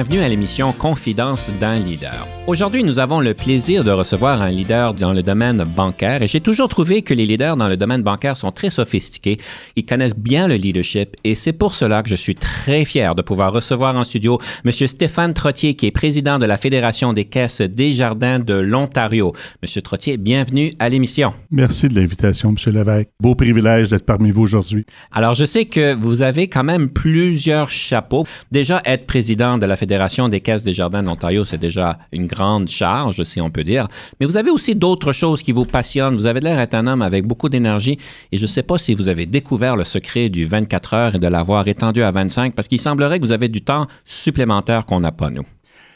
[0.00, 2.26] Bienvenue à l'émission Confidence d'un leader.
[2.46, 6.40] Aujourd'hui, nous avons le plaisir de recevoir un leader dans le domaine bancaire et j'ai
[6.40, 9.36] toujours trouvé que les leaders dans le domaine bancaire sont très sophistiqués,
[9.76, 13.20] ils connaissent bien le leadership et c'est pour cela que je suis très fier de
[13.20, 14.72] pouvoir recevoir en studio M.
[14.72, 19.34] Stéphane Trottier qui est président de la Fédération des caisses des jardins de l'Ontario.
[19.62, 19.82] M.
[19.82, 21.34] Trottier, bienvenue à l'émission.
[21.50, 22.72] Merci de l'invitation, M.
[22.72, 23.10] Lévesque.
[23.20, 24.86] Beau privilège d'être parmi vous aujourd'hui.
[25.12, 28.26] Alors, je sais que vous avez quand même plusieurs chapeaux.
[28.50, 29.89] Déjà, être président de la Fédération
[30.28, 33.88] des caisses des jardins de l'Ontario, c'est déjà une grande charge, si on peut dire.
[34.18, 36.14] Mais vous avez aussi d'autres choses qui vous passionnent.
[36.14, 37.98] Vous avez l'air d'être un homme avec beaucoup d'énergie
[38.32, 41.18] et je ne sais pas si vous avez découvert le secret du 24 heures et
[41.18, 45.00] de l'avoir étendu à 25 parce qu'il semblerait que vous avez du temps supplémentaire qu'on
[45.00, 45.44] n'a pas, nous.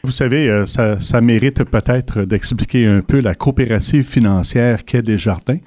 [0.03, 5.61] Vous savez, euh, ça, ça, mérite peut-être d'expliquer un peu la coopérative financière qu'est Desjardins.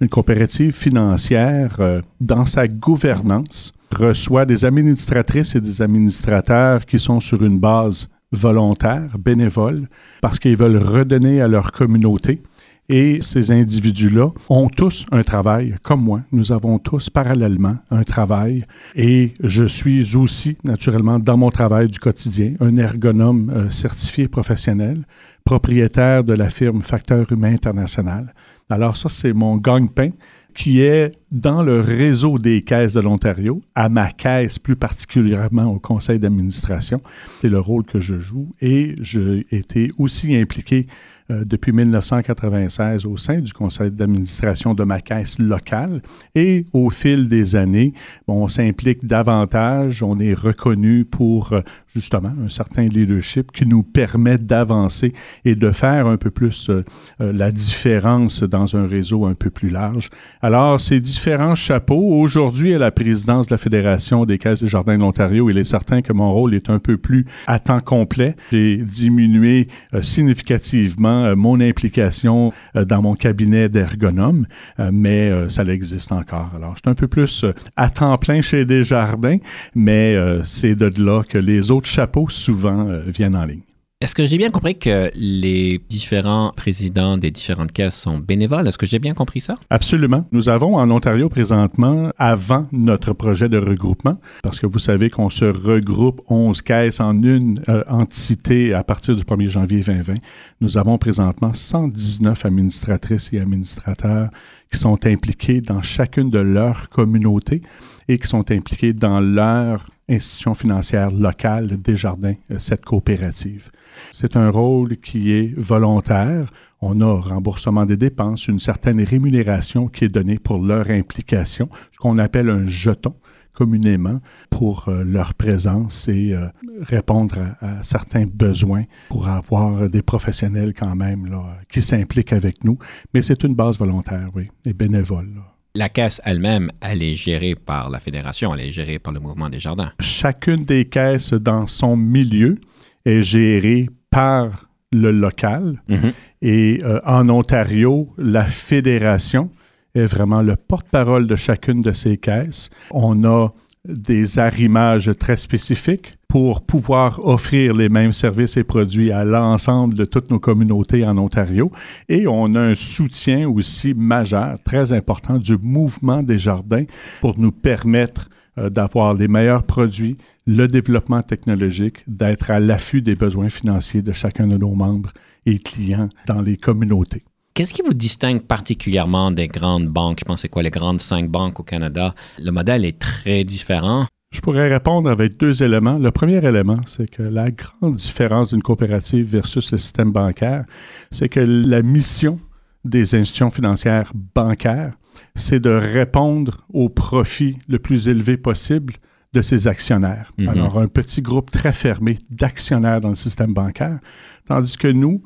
[0.00, 7.20] Une coopérative financière, euh, dans sa gouvernance, reçoit des administratrices et des administrateurs qui sont
[7.20, 9.88] sur une base volontaire, bénévole,
[10.20, 12.42] parce qu'ils veulent redonner à leur communauté.
[12.88, 16.20] Et ces individus-là ont tous un travail, comme moi.
[16.32, 18.64] Nous avons tous parallèlement un travail.
[18.96, 25.06] Et je suis aussi, naturellement, dans mon travail du quotidien, un ergonome euh, certifié professionnel,
[25.44, 28.34] propriétaire de la firme Facteur Humain International.
[28.68, 30.10] Alors ça, c'est mon gagne-pain
[30.54, 35.78] qui est dans le réseau des caisses de l'Ontario, à ma caisse plus particulièrement au
[35.78, 37.00] conseil d'administration.
[37.40, 40.86] C'est le rôle que je joue et j'ai été aussi impliqué
[41.30, 46.02] euh, depuis 1996 au sein du conseil d'administration de ma caisse locale.
[46.34, 47.92] Et au fil des années,
[48.26, 51.60] on s'implique davantage, on est reconnu pour euh,
[51.94, 55.12] justement un certain leadership qui nous permet d'avancer
[55.44, 56.82] et de faire un peu plus euh,
[57.18, 60.10] la différence dans un réseau un peu plus large.
[60.40, 64.96] Alors, ces différents chapeaux, aujourd'hui à la présidence de la Fédération des caisses et jardins
[64.96, 68.36] de l'Ontario, il est certain que mon rôle est un peu plus à temps complet.
[68.52, 69.68] J'ai diminué
[70.00, 74.46] significativement euh, mon implication euh, dans mon cabinet d'ergonome,
[74.78, 76.50] euh, mais ça existe encore.
[76.56, 77.44] Alors, je suis un peu plus
[77.76, 79.38] à temps plein chez Desjardins,
[79.74, 83.62] mais c'est de là que les autres chapeaux souvent viennent en ligne.
[84.02, 88.66] Est-ce que j'ai bien compris que les différents présidents des différentes caisses sont bénévoles?
[88.66, 89.58] Est-ce que j'ai bien compris ça?
[89.70, 90.26] Absolument.
[90.32, 95.30] Nous avons en Ontario présentement, avant notre projet de regroupement, parce que vous savez qu'on
[95.30, 100.14] se regroupe 11 caisses en une euh, entité à partir du 1er janvier 2020,
[100.60, 104.30] nous avons présentement 119 administratrices et administrateurs
[104.72, 107.62] qui sont impliqués dans chacune de leurs communautés
[108.08, 113.70] et qui sont impliqués dans leur institution financière locale Desjardins, euh, cette coopérative.
[114.10, 116.50] C'est un rôle qui est volontaire.
[116.80, 121.98] On a remboursement des dépenses, une certaine rémunération qui est donnée pour leur implication, ce
[121.98, 123.14] qu'on appelle un jeton
[123.52, 124.20] communément
[124.50, 126.46] pour euh, leur présence et euh,
[126.80, 132.78] répondre à, certains besoins pour avoir des professionnels quand même là, qui s'impliquent avec nous.
[133.12, 135.28] Mais c'est une base volontaire, oui, et bénévole.
[135.74, 139.48] La caisse elle-même, elle est gérée par la fédération, elle est gérée par le mouvement
[139.48, 139.90] des jardins.
[140.00, 142.58] Chacune des caisses dans son milieu
[143.06, 145.82] est gérée par le local.
[145.88, 146.12] Mm-hmm.
[146.42, 149.50] Et euh, en Ontario, la fédération
[149.94, 152.68] est vraiment le porte-parole de chacune de ces caisses.
[152.90, 153.48] On a
[153.88, 160.06] des arrimages très spécifiques pour pouvoir offrir les mêmes services et produits à l'ensemble de
[160.06, 161.70] toutes nos communautés en Ontario.
[162.08, 166.84] Et on a un soutien aussi majeur, très important, du mouvement des jardins
[167.20, 173.14] pour nous permettre euh, d'avoir les meilleurs produits, le développement technologique, d'être à l'affût des
[173.14, 175.10] besoins financiers de chacun de nos membres
[175.44, 177.24] et clients dans les communautés.
[177.52, 180.20] Qu'est-ce qui vous distingue particulièrement des grandes banques?
[180.20, 182.14] Je pense c'est quoi les grandes cinq banques au Canada?
[182.38, 184.06] Le modèle est très différent.
[184.32, 185.98] Je pourrais répondre avec deux éléments.
[185.98, 190.64] Le premier élément, c'est que la grande différence d'une coopérative versus le système bancaire,
[191.10, 192.40] c'est que la mission
[192.84, 194.94] des institutions financières bancaires,
[195.34, 198.94] c'est de répondre au profit le plus élevé possible
[199.34, 200.32] de ses actionnaires.
[200.38, 200.48] Mhm.
[200.48, 203.98] Alors, un petit groupe très fermé d'actionnaires dans le système bancaire,
[204.46, 205.22] tandis que nous,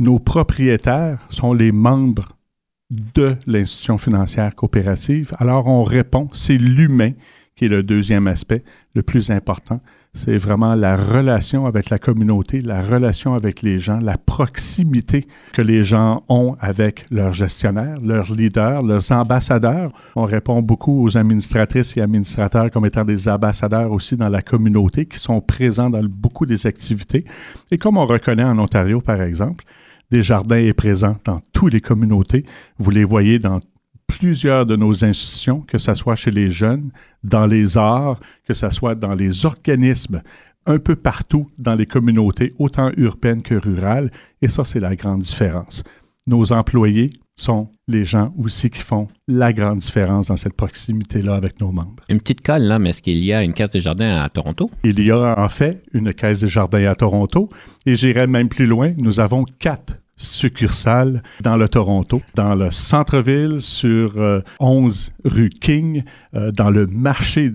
[0.00, 2.36] nos propriétaires sont les membres
[2.90, 5.32] de l'institution financière coopérative.
[5.38, 7.12] Alors on répond, c'est l'humain
[7.58, 8.62] qui est le deuxième aspect,
[8.94, 9.80] le plus important.
[10.14, 15.60] C'est vraiment la relation avec la communauté, la relation avec les gens, la proximité que
[15.60, 19.90] les gens ont avec leurs gestionnaires, leurs leaders, leurs ambassadeurs.
[20.14, 25.06] On répond beaucoup aux administratrices et administrateurs comme étant des ambassadeurs aussi dans la communauté
[25.06, 27.24] qui sont présents dans beaucoup des activités.
[27.72, 29.64] Et comme on reconnaît en Ontario, par exemple,
[30.12, 32.44] Desjardins est présent dans toutes les communautés.
[32.78, 33.60] Vous les voyez dans
[34.08, 36.90] plusieurs de nos institutions, que ce soit chez les jeunes,
[37.22, 40.22] dans les arts, que ce soit dans les organismes,
[40.66, 44.10] un peu partout dans les communautés, autant urbaines que rurales.
[44.42, 45.84] Et ça, c'est la grande différence.
[46.26, 51.60] Nos employés sont les gens aussi qui font la grande différence dans cette proximité-là avec
[51.60, 52.02] nos membres.
[52.08, 54.70] Une petite colle, là, mais est-ce qu'il y a une caisse des jardins à Toronto?
[54.82, 57.48] Il y a en fait une caisse des jardins à Toronto
[57.86, 58.92] et j'irai même plus loin.
[58.98, 64.14] Nous avons quatre succursales dans le Toronto, dans le centre-ville, sur
[64.60, 66.02] 11 euh, rue King,
[66.34, 67.52] euh, dans le marché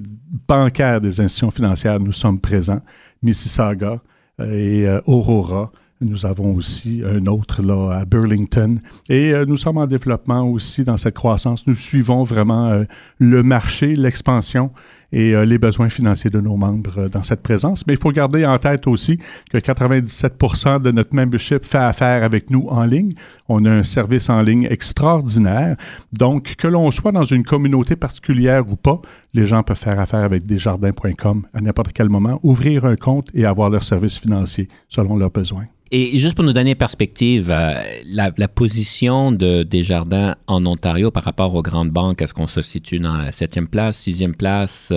[0.47, 2.81] bancaire des institutions financières, nous sommes présents,
[3.21, 4.01] Mississauga
[4.39, 5.71] euh, et Aurora.
[6.01, 8.79] Nous avons aussi un autre là à Burlington.
[9.07, 11.65] Et nous sommes en développement aussi dans cette croissance.
[11.65, 12.83] Nous suivons vraiment
[13.19, 14.71] le marché, l'expansion
[15.13, 17.85] et euh, les besoins financiers de nos membres euh, dans cette présence.
[17.87, 19.19] Mais il faut garder en tête aussi
[19.51, 23.13] que 97% de notre membership fait affaire avec nous en ligne.
[23.47, 25.77] On a un service en ligne extraordinaire.
[26.11, 29.01] Donc, que l'on soit dans une communauté particulière ou pas,
[29.35, 33.45] les gens peuvent faire affaire avec desjardins.com à n'importe quel moment, ouvrir un compte et
[33.45, 35.65] avoir leur service financier selon leurs besoins.
[35.91, 37.73] Et juste pour nous donner perspective, euh,
[38.05, 42.99] la, position de Desjardins en Ontario par rapport aux grandes banques, est-ce qu'on se situe
[42.99, 44.91] dans la septième place, sixième place?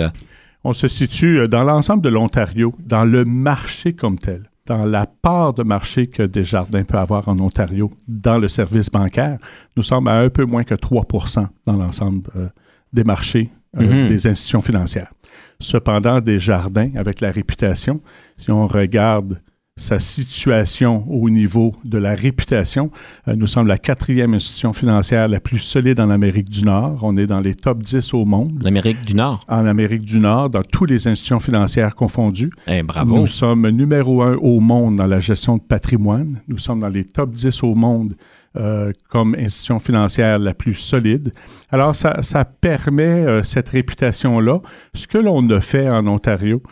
[0.63, 5.05] On se situe euh, dans l'ensemble de l'Ontario, dans le marché comme tel, dans la
[5.05, 9.37] part de marché que Desjardins peut avoir en Ontario dans le service bancaire.
[9.75, 12.47] Nous sommes à un peu moins que 3% dans l'ensemble euh,
[12.91, 14.07] des marchés mm-hmm.
[14.07, 15.11] des institutions financières.
[15.59, 18.01] Cependant, Desjardins, avec la réputation,
[18.35, 19.39] si on regarde
[19.77, 22.89] sa situation au niveau de la réputation.
[23.27, 26.99] Euh, nous sommes la quatrième institution financière la plus solide en Amérique du Nord.
[27.03, 28.59] On est dans les top 10 au monde.
[28.63, 29.45] L'Amérique du Nord?
[29.47, 32.51] En Amérique du Nord, dans toutes les institutions financières confondues.
[32.65, 33.17] Eh, bravo.
[33.17, 36.41] Nous sommes numéro un au monde dans la gestion de patrimoine.
[36.47, 38.15] Nous sommes dans les top 10 au monde
[38.55, 41.31] euh, comme institution financière la plus solide.
[41.69, 44.59] Alors, ça, ça permet euh, cette réputation-là.
[44.95, 46.63] Ce que l'on a fait en Ontario,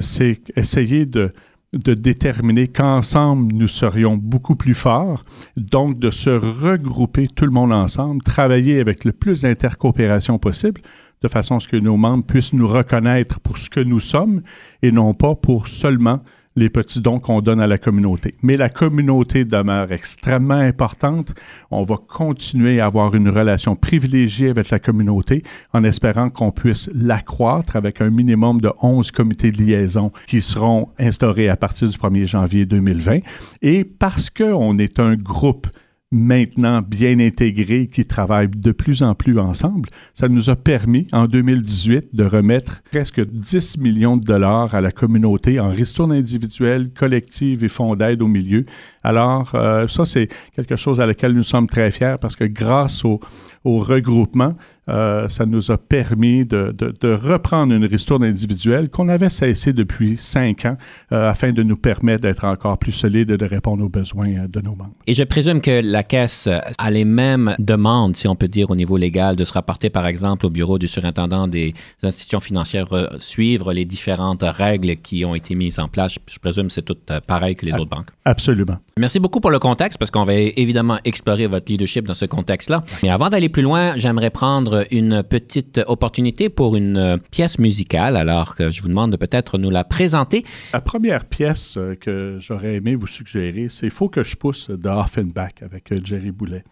[0.00, 1.32] c'est essayer de
[1.72, 5.22] de déterminer qu'ensemble, nous serions beaucoup plus forts,
[5.56, 10.82] donc de se regrouper tout le monde ensemble, travailler avec le plus d'intercoopération possible,
[11.22, 14.42] de façon à ce que nos membres puissent nous reconnaître pour ce que nous sommes
[14.82, 16.20] et non pas pour seulement
[16.56, 18.34] les petits dons qu'on donne à la communauté.
[18.42, 21.34] Mais la communauté demeure extrêmement importante.
[21.70, 26.90] On va continuer à avoir une relation privilégiée avec la communauté en espérant qu'on puisse
[26.94, 31.96] l'accroître avec un minimum de 11 comités de liaison qui seront instaurés à partir du
[31.96, 33.20] 1er janvier 2020.
[33.62, 35.68] Et parce qu'on est un groupe
[36.12, 41.26] maintenant bien intégrés, qui travaillent de plus en plus ensemble, ça nous a permis en
[41.26, 47.64] 2018 de remettre presque 10 millions de dollars à la communauté en ristourne individuelle, collective
[47.64, 48.64] et fonds d'aide au milieu.
[49.02, 53.04] Alors, euh, ça, c'est quelque chose à laquelle nous sommes très fiers parce que grâce
[53.04, 53.18] au,
[53.64, 54.54] au regroupement,
[54.88, 60.64] euh, ça nous a permis de, reprendre une ristourne individuelle qu'on avait cessé depuis cinq
[60.64, 60.76] ans
[61.12, 64.48] euh, afin de nous permettre d'être encore plus solides et de répondre aux besoins euh,
[64.48, 64.94] de nos membres.
[65.06, 66.48] Et je présume que la Caisse
[66.78, 70.06] a les mêmes demandes, si on peut dire, au niveau légal, de se rapporter, par
[70.06, 75.54] exemple, au bureau du surintendant des institutions financières, suivre les différentes règles qui ont été
[75.54, 76.18] mises en place.
[76.28, 76.96] Je présume que c'est tout
[77.26, 78.10] pareil que les autres banques.
[78.24, 78.78] Absolument.
[78.98, 82.84] Merci beaucoup pour le contexte, parce qu'on va évidemment explorer votre leadership dans ce contexte-là.
[83.02, 88.56] Mais avant d'aller plus loin, j'aimerais prendre une petite opportunité pour une pièce musicale, alors
[88.56, 90.44] que je vous demande de peut-être nous la présenter.
[90.72, 94.88] La première pièce euh, que j'aurais aimé vous suggérer, c'est Faut que je pousse de
[94.88, 96.64] Offenbach avec euh, Jerry Boulet.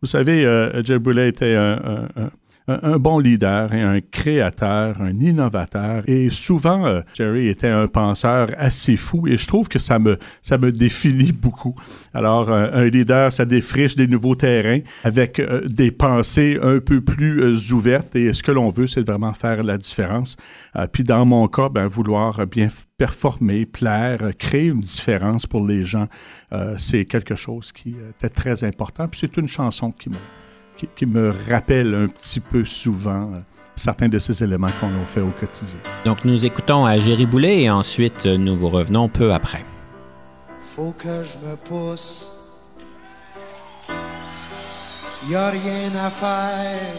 [0.00, 2.08] Vous savez, euh, Jerry Boulet était un,
[2.68, 6.02] bon leader et un créateur, un innovateur.
[6.06, 10.18] Et souvent, euh, Jerry était un penseur assez fou et je trouve que ça me,
[10.42, 11.74] ça me définit beaucoup.
[12.14, 17.00] Alors, euh, un leader, ça défriche des nouveaux terrains avec euh, des pensées un peu
[17.00, 20.36] plus ouvertes et ce que l'on veut, c'est vraiment faire la différence.
[20.92, 26.08] puis dans mon cas, ben, vouloir bien performer, plaire, créer une différence pour les gens,
[26.76, 29.08] c'est quelque chose qui était très important.
[29.08, 30.16] Puis c'est une chanson qui me
[30.76, 33.38] qui, me rappelle un petit peu souvent euh,
[33.76, 35.78] certains de ces éléments qu'on a fait au quotidien.
[36.04, 39.64] Donc nous écoutons à Géry Boulet et ensuite nous vous revenons peu après.
[40.60, 42.42] Faut que je me pousse
[45.28, 46.96] y a rien à faire.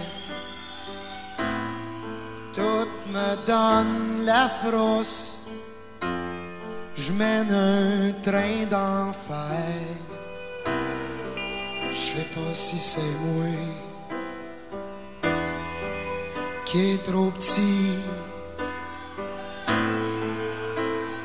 [2.54, 5.48] Tout me donne la frousse.
[6.96, 10.03] Je mène un train d'enfer.
[11.94, 13.46] Je sais pas si c'est moi
[16.66, 18.00] qui est trop petit.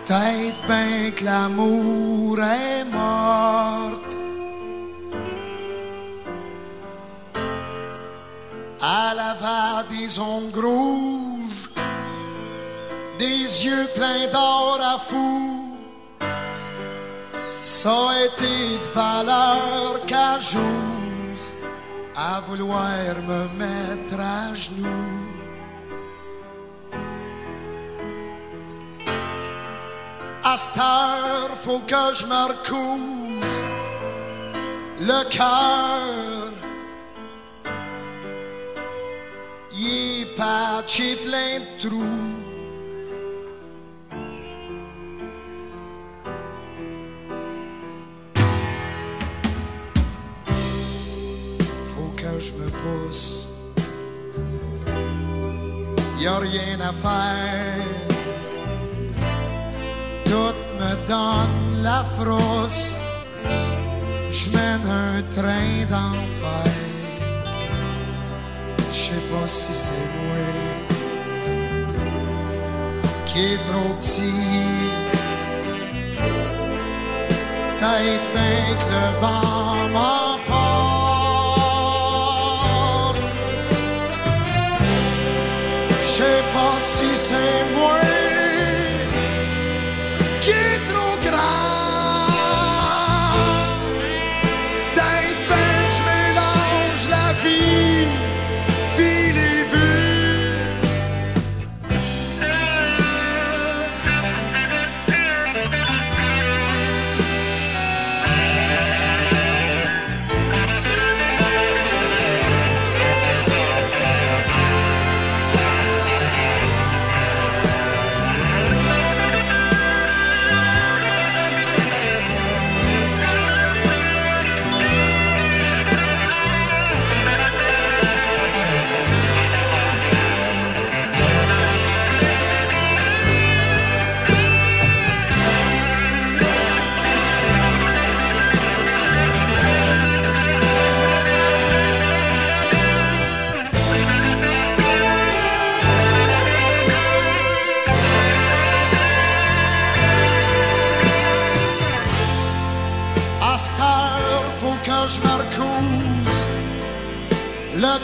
[0.04, 4.16] Peut-être bien que l'amour est morte.
[8.80, 11.70] À la des ongles rouges,
[13.18, 15.67] des yeux pleins d'or à fou.
[17.58, 20.38] Ça a été de valeur qu'à
[22.14, 24.86] à vouloir me mettre à genoux.
[30.44, 33.62] À cette heure, faut que je me recouse
[35.00, 36.52] le cœur.
[39.72, 42.47] Il est plein de trous.
[52.38, 53.48] Je me pousse.
[56.20, 57.98] Y a rien à faire
[60.28, 62.96] tout me donne la frousse.
[64.28, 66.72] Je mène un train d'enfer.
[68.92, 70.48] Je sais pas si c'est moi
[73.26, 74.78] qui est trop petit.
[78.34, 80.37] Bien que le vent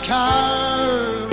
[0.03, 1.29] cœur.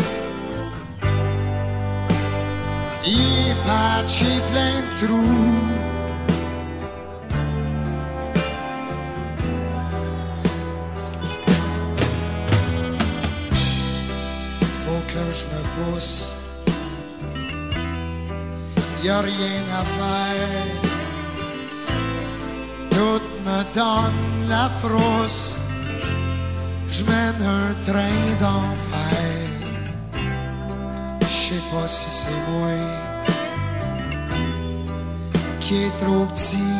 [3.05, 5.67] Il patché plein de trous.
[14.83, 16.37] Faut que je me pousse.
[19.03, 20.81] Y a rien à faire.
[22.91, 25.60] Tout me donne la frousse
[27.01, 29.49] je mène un train d'enfer.
[31.21, 32.75] Je sais pas si c'est moi
[35.59, 36.75] qui est trop petit.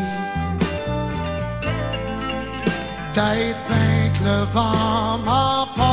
[3.14, 5.92] Peut-être bien que le vent m'emporte.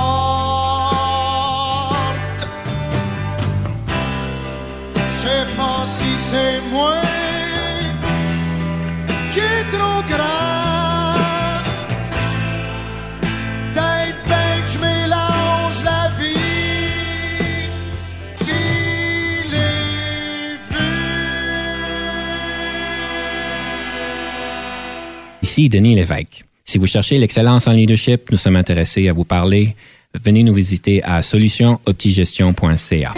[5.09, 6.97] Je sais pas si c'est moi
[9.33, 10.48] qui est trop grand.
[25.67, 26.45] Denis Lévesque.
[26.65, 29.75] Si vous cherchez l'excellence en leadership, nous sommes intéressés à vous parler.
[30.23, 33.15] Venez nous visiter à solutionoptigestion.ca.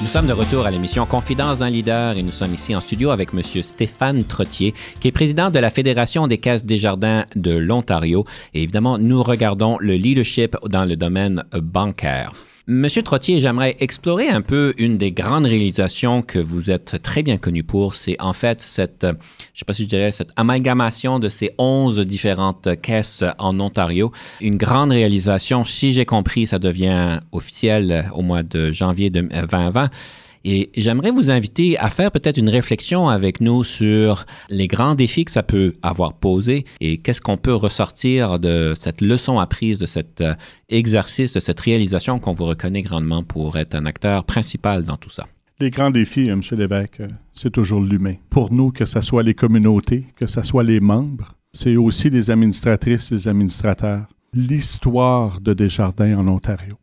[0.00, 3.10] Nous sommes de retour à l'émission Confidence d'un leader et nous sommes ici en studio
[3.10, 3.42] avec M.
[3.62, 8.26] Stéphane Trottier, qui est président de la Fédération des caisses des jardins de l'Ontario.
[8.52, 12.34] Et évidemment, nous regardons le leadership dans le domaine bancaire.
[12.66, 17.36] Monsieur Trottier, j'aimerais explorer un peu une des grandes réalisations que vous êtes très bien
[17.36, 17.94] connu pour.
[17.94, 19.06] C'est en fait cette,
[19.52, 24.12] je sais pas si je dirais, cette amalgamation de ces 11 différentes caisses en Ontario.
[24.40, 25.64] Une grande réalisation.
[25.64, 29.90] Si j'ai compris, ça devient officiel au mois de janvier 2020.
[30.44, 35.24] Et j'aimerais vous inviter à faire peut-être une réflexion avec nous sur les grands défis
[35.24, 39.86] que ça peut avoir posé et qu'est-ce qu'on peut ressortir de cette leçon apprise, de
[39.86, 40.34] cet euh,
[40.68, 45.10] exercice, de cette réalisation qu'on vous reconnaît grandement pour être un acteur principal dans tout
[45.10, 45.26] ça.
[45.60, 46.42] Les grands défis, M.
[46.52, 48.16] Lévesque, euh, c'est toujours l'humain.
[48.28, 52.30] Pour nous, que ce soit les communautés, que ce soit les membres, c'est aussi les
[52.30, 54.06] administratrices, les administrateurs.
[54.34, 56.76] L'histoire de Desjardins en Ontario.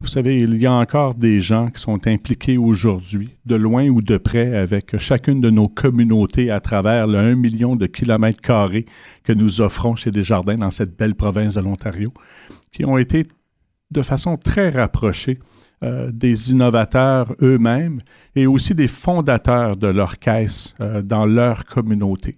[0.00, 4.00] Vous savez, il y a encore des gens qui sont impliqués aujourd'hui, de loin ou
[4.00, 8.86] de près, avec chacune de nos communautés à travers le 1 million de kilomètres carrés
[9.24, 12.14] que nous offrons chez Desjardins dans cette belle province de l'Ontario,
[12.72, 13.26] qui ont été
[13.90, 15.38] de façon très rapprochée
[15.82, 18.00] euh, des innovateurs eux-mêmes
[18.34, 22.36] et aussi des fondateurs de leur caisse euh, dans leur communauté.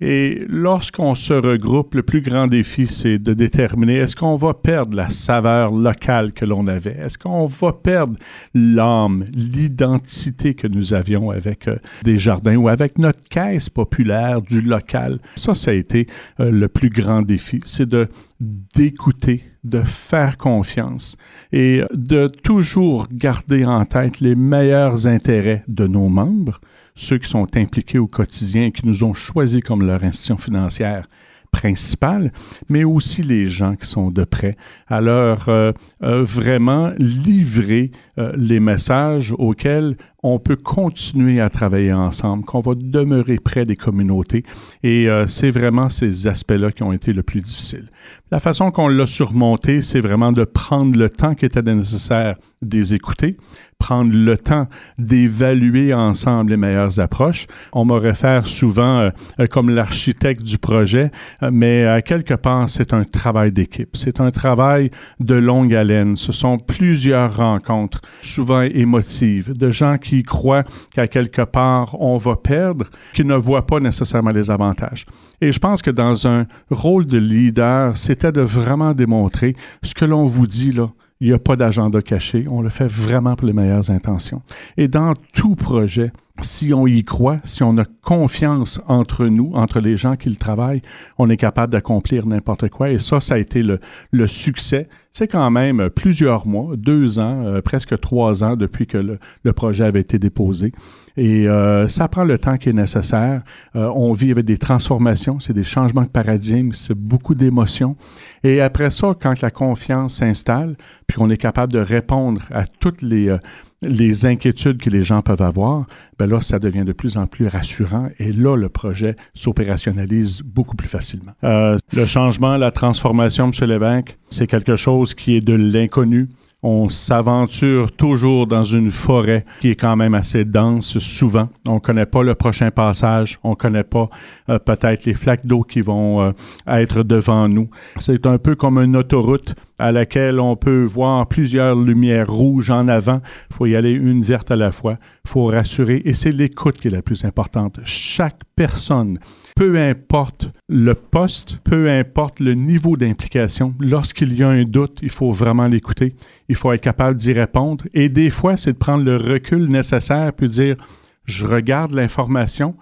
[0.00, 4.96] Et lorsqu'on se regroupe, le plus grand défi, c'est de déterminer est-ce qu'on va perdre
[4.96, 6.96] la saveur locale que l'on avait?
[6.96, 8.14] Est-ce qu'on va perdre
[8.54, 14.62] l'âme, l'identité que nous avions avec euh, des jardins ou avec notre caisse populaire du
[14.62, 15.18] local?
[15.34, 16.06] Ça, ça a été
[16.40, 17.60] euh, le plus grand défi.
[17.66, 18.08] C'est de
[18.40, 21.18] d'écouter, de faire confiance
[21.52, 26.60] et de toujours garder en tête les meilleurs intérêts de nos membres,
[27.00, 31.08] ceux qui sont impliqués au quotidien et qui nous ont choisis comme leur institution financière
[31.50, 32.32] principale,
[32.68, 34.56] mais aussi les gens qui sont de près.
[34.86, 42.44] Alors, euh, euh, vraiment livrer euh, les messages auxquels on peut continuer à travailler ensemble,
[42.44, 44.44] qu'on va demeurer près des communautés.
[44.82, 47.90] Et c'est vraiment ces aspects-là qui ont été le plus difficiles.
[48.30, 52.94] La façon qu'on l'a surmonté, c'est vraiment de prendre le temps qui était nécessaire des
[52.94, 53.36] écouter,
[53.80, 57.46] prendre le temps d'évaluer ensemble les meilleures approches.
[57.72, 59.10] On me réfère souvent
[59.40, 61.10] euh, comme l'architecte du projet,
[61.42, 63.88] euh, mais à quelque part, c'est un travail d'équipe.
[63.94, 66.14] C'est un travail de longue haleine.
[66.16, 70.64] Ce sont plusieurs rencontres, souvent émotives, de gens qui croient
[70.94, 75.06] qu'à quelque part, on va perdre, qui ne voient pas nécessairement les avantages.
[75.40, 80.04] Et je pense que dans un rôle de leader, c'était de vraiment démontrer ce que
[80.04, 82.46] l'on vous dit là il n'y a pas d'agenda caché.
[82.50, 84.42] On le fait vraiment pour les meilleures intentions.
[84.76, 89.80] Et dans tout projet, si on y croit, si on a confiance entre nous, entre
[89.80, 90.82] les gens qui le travaillent,
[91.18, 92.90] on est capable d'accomplir n'importe quoi.
[92.90, 93.80] Et ça, ça a été le,
[94.12, 94.88] le succès.
[95.12, 99.52] C'est quand même plusieurs mois, deux ans, euh, presque trois ans depuis que le, le,
[99.52, 100.72] projet avait été déposé.
[101.20, 103.42] Et euh, ça prend le temps qui est nécessaire.
[103.76, 107.94] Euh, on vit avec des transformations, c'est des changements de paradigme, c'est beaucoup d'émotions.
[108.42, 113.02] Et après ça, quand la confiance s'installe, puis qu'on est capable de répondre à toutes
[113.02, 113.36] les, euh,
[113.82, 115.86] les inquiétudes que les gens peuvent avoir,
[116.18, 120.74] ben là, ça devient de plus en plus rassurant et là, le projet s'opérationnalise beaucoup
[120.74, 121.32] plus facilement.
[121.44, 123.68] Euh, le changement, la transformation, M.
[123.68, 126.30] Lévesque, c'est quelque chose qui est de l'inconnu
[126.62, 131.48] on s'aventure toujours dans une forêt qui est quand même assez dense souvent.
[131.66, 134.08] On ne connaît pas le prochain passage, on ne connaît pas
[134.48, 136.32] euh, peut-être les flaques d'eau qui vont euh,
[136.66, 137.70] être devant nous.
[137.98, 142.88] C'est un peu comme une autoroute à laquelle on peut voir plusieurs lumières rouges en
[142.88, 143.18] avant.
[143.50, 144.94] Il faut y aller une verte à la fois.
[145.24, 146.02] Il faut rassurer.
[146.04, 147.80] Et c'est l'écoute qui est la plus importante.
[147.84, 149.18] Chaque personne,
[149.56, 155.10] peu importe le poste, peu importe le niveau d'implication, lorsqu'il y a un doute, il
[155.10, 156.14] faut vraiment l'écouter.
[156.48, 157.84] Il faut être capable d'y répondre.
[157.94, 160.76] Et des fois, c'est de prendre le recul nécessaire puis dire,
[161.24, 162.76] je regarde l'information,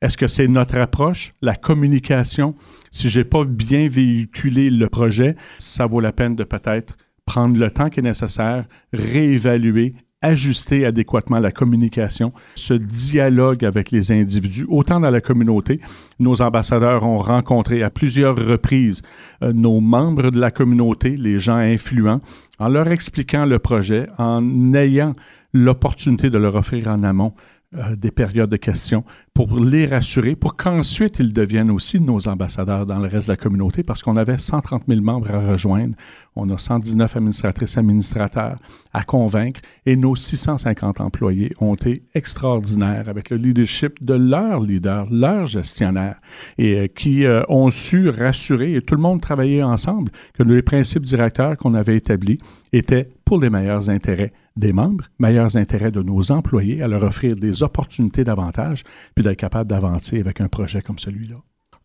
[0.00, 2.54] est-ce que c'est notre approche, la communication?
[2.92, 7.70] Si j'ai pas bien véhiculé le projet, ça vaut la peine de peut-être prendre le
[7.70, 15.00] temps qui est nécessaire, réévaluer, ajuster adéquatement la communication, ce dialogue avec les individus, autant
[15.00, 15.80] dans la communauté.
[16.18, 19.02] Nos ambassadeurs ont rencontré à plusieurs reprises
[19.42, 22.20] euh, nos membres de la communauté, les gens influents,
[22.58, 25.12] en leur expliquant le projet, en ayant
[25.52, 27.32] l'opportunité de leur offrir en amont
[27.76, 29.04] euh, des périodes de questions
[29.34, 33.36] pour les rassurer, pour qu'ensuite ils deviennent aussi nos ambassadeurs dans le reste de la
[33.36, 35.94] communauté, parce qu'on avait 130 000 membres à rejoindre,
[36.34, 38.56] on a 119 administratrices administrateurs
[38.94, 45.06] à convaincre, et nos 650 employés ont été extraordinaires avec le leadership de leurs leaders,
[45.10, 46.22] leurs gestionnaires,
[46.56, 50.62] et euh, qui euh, ont su rassurer, et tout le monde travaillait ensemble, que les
[50.62, 52.38] principes directeurs qu'on avait établis
[52.72, 57.36] étaient pour les meilleurs intérêts des membres, meilleurs intérêts de nos employés, à leur offrir
[57.36, 58.82] des opportunités davantage,
[59.14, 61.36] puis d'être capable d'avancer avec un projet comme celui-là.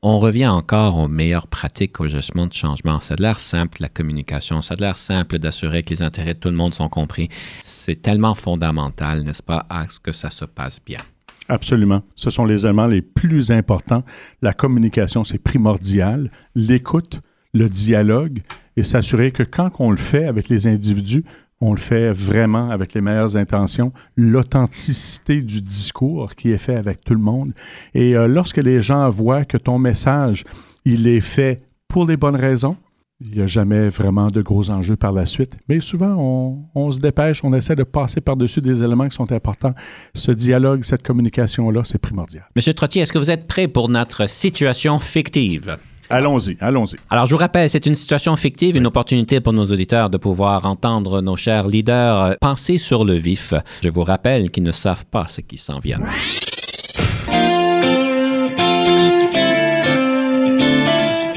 [0.05, 2.99] On revient encore aux meilleures pratiques au gestion de changement.
[2.99, 4.61] Ça a l'air simple, la communication.
[4.61, 7.29] Ça a l'air simple d'assurer que les intérêts de tout le monde sont compris.
[7.61, 10.99] C'est tellement fondamental, n'est-ce pas, à ce que ça se passe bien.
[11.47, 12.01] Absolument.
[12.17, 14.03] Ce sont les éléments les plus importants.
[14.41, 16.31] La communication, c'est primordial.
[16.53, 17.21] L'écoute,
[17.53, 18.41] le dialogue
[18.75, 21.23] et s'assurer que quand on le fait avec les individus,
[21.63, 27.05] on le fait vraiment avec les meilleures intentions, l'authenticité du discours qui est fait avec
[27.05, 27.53] tout le monde.
[27.93, 30.43] Et euh, lorsque les gens voient que ton message,
[30.83, 32.75] il est fait pour les bonnes raisons,
[33.21, 35.55] il n'y a jamais vraiment de gros enjeux par la suite.
[35.69, 39.31] Mais souvent, on, on se dépêche, on essaie de passer par-dessus des éléments qui sont
[39.31, 39.73] importants.
[40.13, 42.43] Ce dialogue, cette communication-là, c'est primordial.
[42.57, 45.77] Monsieur Trottier, est-ce que vous êtes prêt pour notre situation fictive?
[46.09, 46.97] Allons-y, allons-y.
[47.09, 50.65] Alors, je vous rappelle, c'est une situation fictive, une opportunité pour nos auditeurs de pouvoir
[50.65, 53.53] entendre nos chers leaders euh, penser sur le vif.
[53.83, 55.99] Je vous rappelle qu'ils ne savent pas ce qui s'en vient.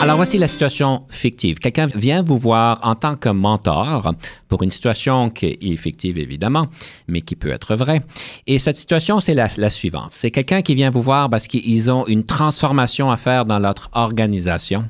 [0.06, 1.58] Alors voici la situation fictive.
[1.58, 4.14] Quelqu'un vient vous voir en tant que mentor
[4.46, 6.68] pour une situation qui est fictive évidemment,
[7.08, 8.02] mais qui peut être vraie.
[8.46, 10.12] Et cette situation, c'est la, la suivante.
[10.12, 13.74] C'est quelqu'un qui vient vous voir parce qu'ils ont une transformation à faire dans leur
[13.94, 14.88] organisation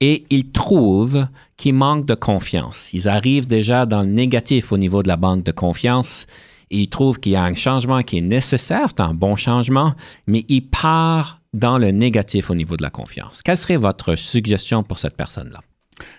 [0.00, 2.88] et ils trouvent qu'ils manquent de confiance.
[2.92, 6.28] Ils arrivent déjà dans le négatif au niveau de la banque de confiance.
[6.72, 9.92] Ils trouvent qu'il y a un changement qui est nécessaire, c'est un bon changement,
[10.26, 13.42] mais il part dans le négatif au niveau de la confiance.
[13.42, 15.60] Quelle serait votre suggestion pour cette personne-là?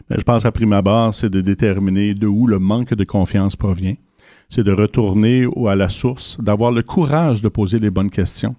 [0.08, 3.56] Bien, je pense à prime abord, c'est de déterminer de où le manque de confiance
[3.56, 3.96] provient.
[4.48, 8.56] C'est de retourner à la source, d'avoir le courage de poser les bonnes questions.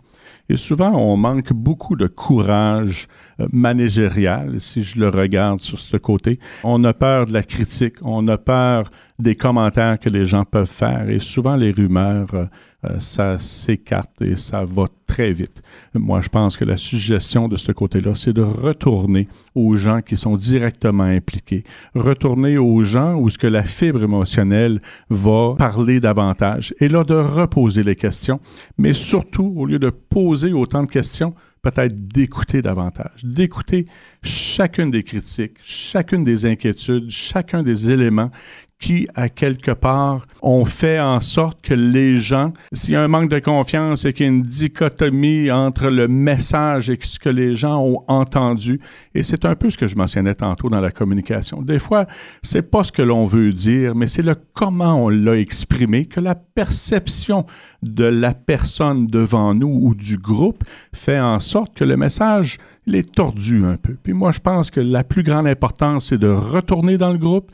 [0.49, 3.07] Et souvent, on manque beaucoup de courage
[3.53, 6.39] managérial, si je le regarde sur ce côté.
[6.63, 10.71] On a peur de la critique, on a peur des commentaires que les gens peuvent
[10.71, 11.09] faire.
[11.09, 12.47] Et souvent, les rumeurs, euh,
[12.85, 15.63] euh, ça s'écarte et ça va très vite.
[15.95, 20.17] Moi, je pense que la suggestion de ce côté-là, c'est de retourner aux gens qui
[20.17, 21.63] sont directement impliqués,
[21.95, 27.15] retourner aux gens où ce que la fibre émotionnelle va parler davantage, et là, de
[27.15, 28.41] reposer les questions,
[28.79, 33.87] mais surtout, au lieu de poser autant de questions, peut-être d'écouter davantage, d'écouter
[34.23, 38.31] chacune des critiques, chacune des inquiétudes, chacun des éléments
[38.81, 43.09] qui, à quelque part, ont fait en sorte que les gens, s'il y a un
[43.09, 47.29] manque de confiance et qu'il y a une dichotomie entre le message et ce que
[47.29, 48.81] les gens ont entendu,
[49.15, 51.63] et c'est un peu ce que je mentionnais tantôt dans la communication.
[51.63, 52.07] Des fois,
[52.43, 56.21] c'est pas ce que l'on veut dire, mais c'est le comment on l'a exprimé, que
[56.21, 57.47] la perception
[57.83, 62.97] de la personne devant nous ou du groupe fait en sorte que le message, il
[62.97, 63.97] est tordu un peu.
[64.03, 67.51] Puis moi, je pense que la plus grande importance, c'est de retourner dans le groupe,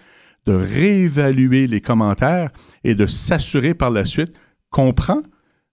[0.47, 2.51] de réévaluer les commentaires
[2.85, 4.33] et de s'assurer par la suite
[4.71, 5.23] qu'on prend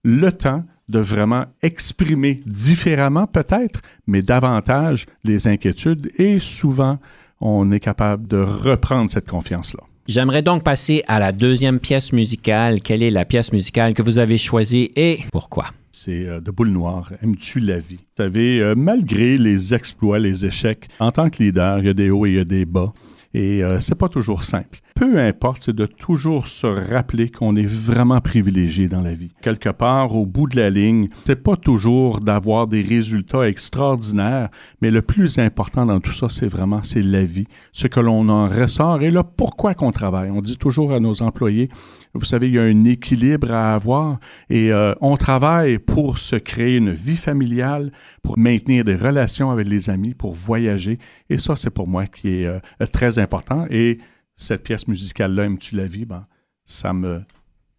[0.04, 6.98] le temps de vraiment exprimer différemment peut-être, mais davantage les inquiétudes et souvent
[7.40, 9.84] on est capable de reprendre cette confiance-là.
[10.08, 12.80] J'aimerais donc passer à la deuxième pièce musicale.
[12.80, 15.66] Quelle est la pièce musicale que vous avez choisie et pourquoi?
[15.92, 17.12] C'est euh, de Boule Noire.
[17.22, 17.96] Aimes-tu la vie?
[17.96, 21.94] Vous savez, euh, malgré les exploits, les échecs, en tant que leader, il y a
[21.94, 22.94] des hauts et il y a des bas.
[23.34, 24.80] Et euh, c'est pas toujours simple.
[24.94, 29.30] Peu importe, c'est de toujours se rappeler qu'on est vraiment privilégié dans la vie.
[29.42, 34.48] Quelque part, au bout de la ligne, c'est pas toujours d'avoir des résultats extraordinaires,
[34.80, 38.28] mais le plus important dans tout ça, c'est vraiment c'est la vie, ce que l'on
[38.28, 40.30] en ressort et là pourquoi qu'on travaille.
[40.30, 41.68] On dit toujours à nos employés,
[42.18, 44.18] vous savez, il y a un équilibre à avoir
[44.50, 49.68] et euh, on travaille pour se créer une vie familiale, pour maintenir des relations avec
[49.68, 50.98] les amis, pour voyager.
[51.30, 52.60] Et ça, c'est pour moi qui est euh,
[52.92, 53.66] très important.
[53.70, 53.98] Et
[54.36, 56.04] cette pièce musicale-là, Aimes-tu la vie?
[56.04, 56.26] Ben,
[56.64, 57.22] ça, me,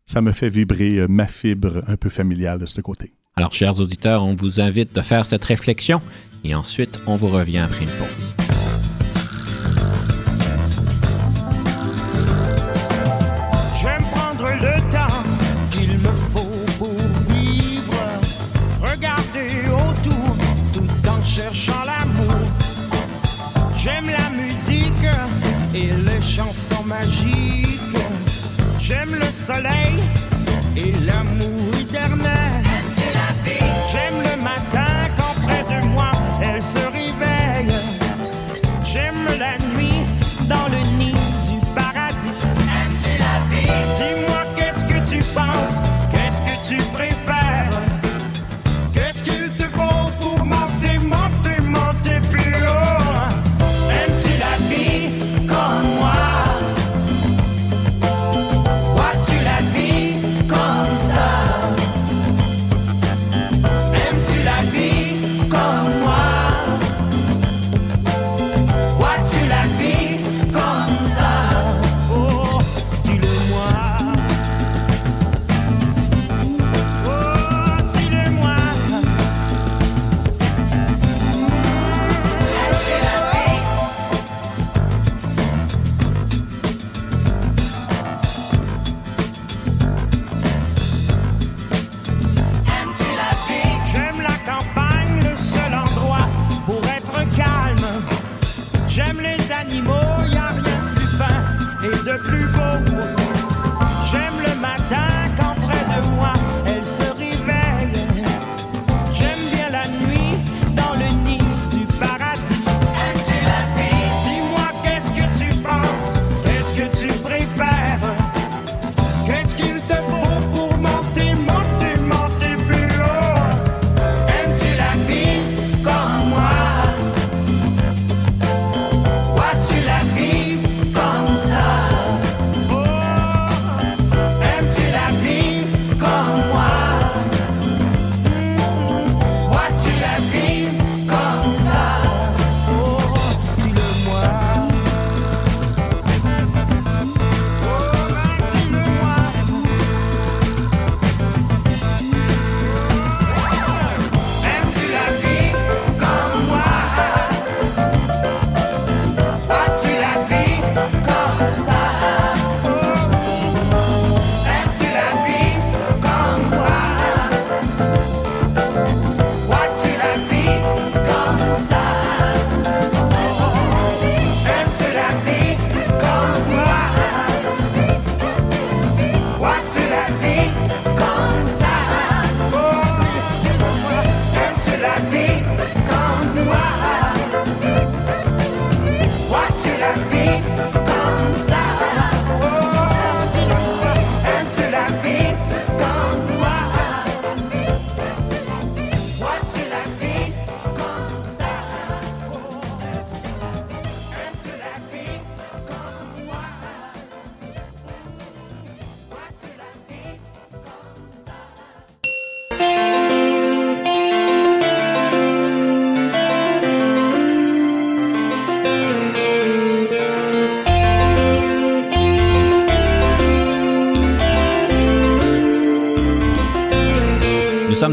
[0.06, 3.13] ça me fait vibrer euh, ma fibre un peu familiale de ce côté.
[3.36, 6.02] Alors, chers auditeurs, on vous invite de faire cette réflexion
[6.43, 8.38] et ensuite, on vous revient après une pause.
[28.78, 30.04] J'aime le soleil
[30.76, 32.59] et l'amour éternel.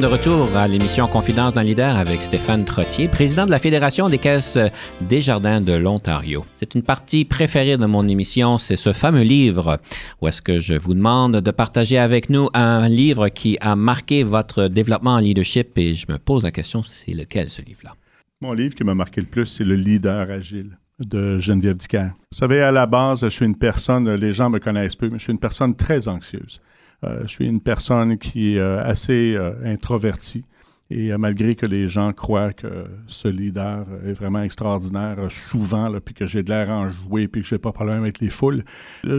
[0.00, 4.18] De retour à l'émission Confidence d'un leader avec Stéphane Trottier, président de la Fédération des
[4.18, 4.58] caisses
[5.00, 6.44] des jardins de l'Ontario.
[6.54, 9.78] C'est une partie préférée de mon émission, c'est ce fameux livre
[10.20, 14.22] où est-ce que je vous demande de partager avec nous un livre qui a marqué
[14.22, 17.94] votre développement en leadership et je me pose la question, c'est lequel ce livre-là?
[18.42, 22.10] Mon livre qui m'a marqué le plus, c'est Le leader agile de Geneviève Dicker.
[22.32, 25.18] Vous savez, à la base, je suis une personne, les gens me connaissent peu, mais
[25.18, 26.60] je suis une personne très anxieuse.
[27.04, 30.44] Euh, je suis une personne qui est euh, assez euh, introvertie.
[30.88, 36.26] Et malgré que les gens croient que ce leader est vraiment extraordinaire souvent, puis que
[36.26, 38.62] j'ai de l'air enjoué, puis que je n'ai pas de problème avec les foules,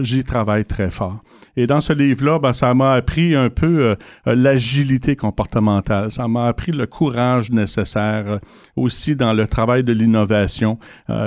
[0.00, 1.22] j'y travaille très fort.
[1.58, 6.10] Et dans ce livre-là, ben, ça m'a appris un peu l'agilité comportementale.
[6.10, 8.40] Ça m'a appris le courage nécessaire
[8.74, 10.78] aussi dans le travail de l'innovation,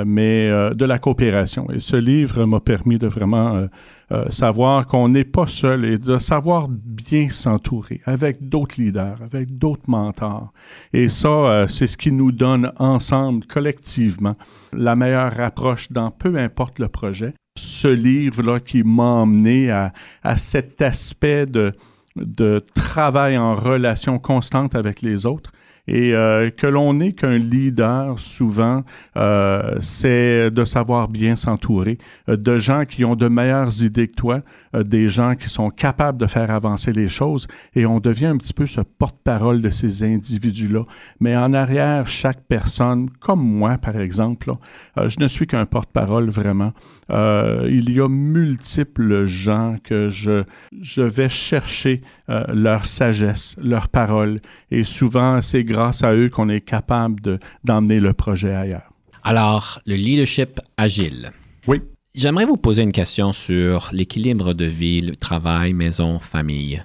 [0.08, 1.70] mais de la coopération.
[1.70, 3.68] Et ce livre m'a permis de vraiment
[4.12, 9.58] euh, savoir qu'on n'est pas seul et de savoir bien s'entourer avec d'autres leaders, avec
[9.58, 10.52] d'autres mentors.
[10.92, 14.36] Et ça, euh, c'est ce qui nous donne ensemble, collectivement,
[14.74, 17.34] la meilleure approche dans peu importe le projet.
[17.58, 19.94] Ce livre-là qui m'a emmené à,
[20.24, 21.74] à cet aspect de,
[22.18, 25.52] de travail en relation constante avec les autres
[25.92, 28.84] et euh, que l'on n'est qu'un leader, souvent,
[29.18, 31.98] euh, c'est de savoir bien s'entourer
[32.30, 34.40] euh, de gens qui ont de meilleures idées que toi,
[34.74, 38.54] des gens qui sont capables de faire avancer les choses, et on devient un petit
[38.54, 40.86] peu ce porte-parole de ces individus-là.
[41.20, 44.54] Mais en arrière, chaque personne, comme moi, par exemple,
[44.96, 46.72] je ne suis qu'un porte-parole vraiment.
[47.12, 50.44] Il y a multiples gens que je,
[50.82, 56.62] je vais chercher leur sagesse, leur parole, et souvent, c'est grâce à eux qu'on est
[56.62, 58.92] capable d'emmener le projet ailleurs.
[59.24, 61.32] Alors, le leadership agile.
[61.68, 61.82] Oui.
[62.14, 66.84] J'aimerais vous poser une question sur l'équilibre de vie, travail, maison, famille.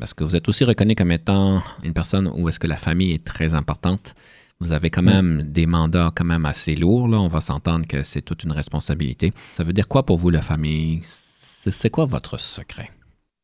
[0.00, 3.12] Parce que vous êtes aussi reconnu comme étant une personne où est-ce que la famille
[3.12, 4.14] est très importante.
[4.60, 7.08] Vous avez quand même des mandats quand même assez lourds.
[7.08, 7.20] Là.
[7.20, 9.32] On va s'entendre que c'est toute une responsabilité.
[9.54, 11.02] Ça veut dire quoi pour vous, la famille?
[11.04, 12.90] C'est quoi votre secret?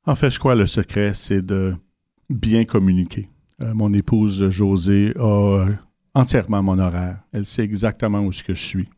[0.07, 1.75] En fait, je crois le secret, c'est de
[2.29, 3.29] bien communiquer.
[3.63, 5.73] Euh, mon épouse Josée a euh,
[6.15, 7.19] entièrement mon horaire.
[7.33, 8.89] Elle sait exactement où ce que je suis.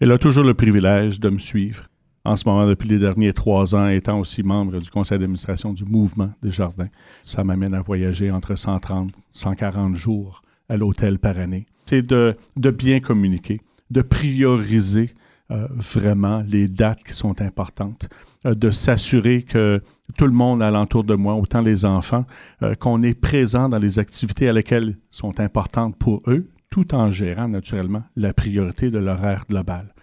[0.00, 1.88] Elle a toujours le privilège de me suivre.
[2.24, 5.84] En ce moment, depuis les derniers trois ans, étant aussi membre du conseil d'administration du
[5.84, 6.88] mouvement des jardins,
[7.24, 11.66] ça m'amène à voyager entre 130 140 jours à l'hôtel par année.
[11.86, 15.14] C'est de, bien communiquer, de prioriser
[15.50, 18.10] euh, vraiment les dates qui sont importantes,
[18.44, 19.80] euh, de s'assurer que
[20.18, 22.26] tout le monde alentour de moi, autant les enfants,
[22.62, 27.10] euh, qu'on est présent dans les activités à lesquelles sont importantes pour eux, tout en
[27.10, 29.94] gérant naturellement la priorité de l'horaire global.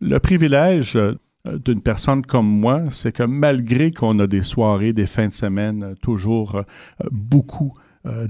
[0.00, 0.98] Le privilège
[1.46, 5.94] d'une personne comme moi, c'est que malgré qu'on a des soirées, des fins de semaine,
[6.00, 6.62] toujours
[7.10, 7.74] beaucoup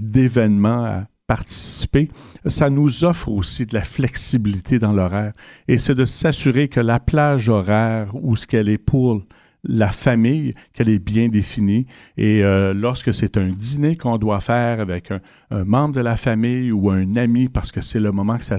[0.00, 2.08] d'événements à, participer,
[2.46, 5.32] ça nous offre aussi de la flexibilité dans l'horaire.
[5.68, 9.22] Et c'est de s'assurer que la plage horaire ou ce qu'elle est pour
[9.66, 11.86] la famille, qu'elle est bien définie.
[12.16, 15.20] Et euh, lorsque c'est un dîner qu'on doit faire avec un,
[15.64, 18.58] membre de la famille ou un ami, parce que c'est le moment que ça,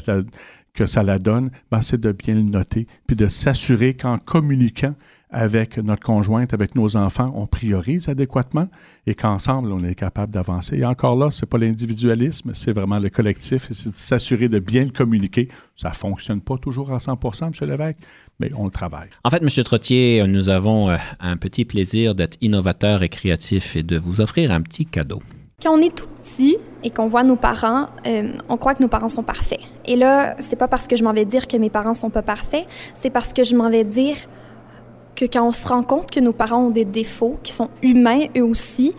[0.74, 4.96] que ça la donne, ben c'est de bien le noter, puis de s'assurer qu'en communiquant,
[5.36, 8.70] avec notre conjointe, avec nos enfants, on priorise adéquatement
[9.06, 10.78] et qu'ensemble, on est capable d'avancer.
[10.78, 14.48] Et encore là, ce n'est pas l'individualisme, c'est vraiment le collectif et c'est de s'assurer
[14.48, 15.50] de bien le communiquer.
[15.76, 17.70] Ça ne fonctionne pas toujours à 100% M.
[17.70, 17.98] Lévesque,
[18.40, 19.10] mais on le travaille.
[19.26, 19.64] En fait, M.
[19.66, 24.52] Trottier, nous avons euh, un petit plaisir d'être innovateur et créatif et de vous offrir
[24.52, 25.22] un petit cadeau.
[25.62, 28.90] Quand on est tout petit et qu'on voit nos parents, euh, on croit que nos
[28.90, 29.60] parents sont parfaits.
[29.86, 32.22] Et là, c'est pas parce que je m'en vais dire que mes parents sont pas
[32.22, 34.16] parfaits, c'est parce que je m'en vais dire
[35.16, 38.26] que quand on se rend compte que nos parents ont des défauts, qui sont humains
[38.38, 38.96] eux aussi,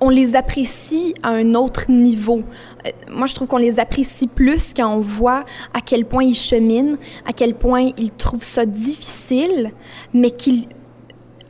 [0.00, 2.42] on les apprécie à un autre niveau.
[2.86, 6.34] Euh, moi, je trouve qu'on les apprécie plus quand on voit à quel point ils
[6.34, 9.72] cheminent, à quel point ils trouvent ça difficile,
[10.12, 10.68] mais qu'ils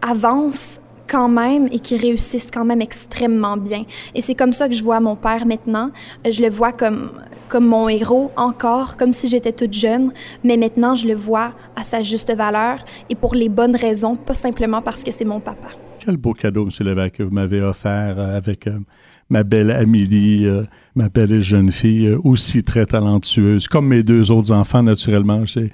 [0.03, 0.79] avancent
[1.09, 3.85] quand même et qu'ils réussissent quand même extrêmement bien.
[4.15, 5.91] Et c'est comme ça que je vois mon père maintenant.
[6.29, 7.11] Je le vois comme
[7.49, 10.13] comme mon héros encore, comme si j'étais toute jeune,
[10.43, 12.79] mais maintenant je le vois à sa juste valeur
[13.11, 15.69] et pour les bonnes raisons, pas simplement parce que c'est mon papa.
[16.05, 16.87] Quel beau cadeau, M.
[16.87, 18.79] Lévesque, que vous m'avez offert euh, avec euh,
[19.31, 24.53] ma belle Amélie, euh, ma belle jeune fille, aussi très talentueuse, comme mes deux autres
[24.53, 25.45] enfants, naturellement.
[25.47, 25.71] J'ai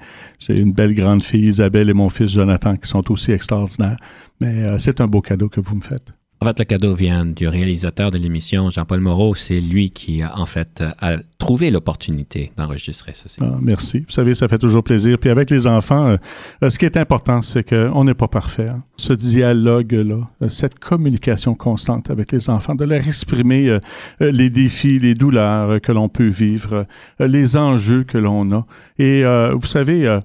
[0.49, 3.97] une belle grande fille, Isabelle, et mon fils Jonathan, qui sont aussi extraordinaires.
[4.39, 6.13] Mais c'est un beau cadeau que vous me faites.
[6.43, 9.35] En fait, le cadeau vient du réalisateur de l'émission, Jean-Paul Moreau.
[9.35, 13.39] C'est lui qui, en fait, a trouvé l'opportunité d'enregistrer ceci.
[13.43, 13.99] Ah, merci.
[13.99, 15.19] Vous savez, ça fait toujours plaisir.
[15.19, 16.17] Puis avec les enfants,
[16.63, 18.69] euh, ce qui est important, c'est qu'on n'est pas parfait.
[18.69, 18.83] Hein.
[18.97, 23.79] Ce dialogue-là, euh, cette communication constante avec les enfants, de leur exprimer euh,
[24.19, 26.87] les défis, les douleurs que l'on peut vivre,
[27.19, 28.65] les enjeux que l'on a.
[28.97, 29.23] Et
[29.53, 30.19] vous savez,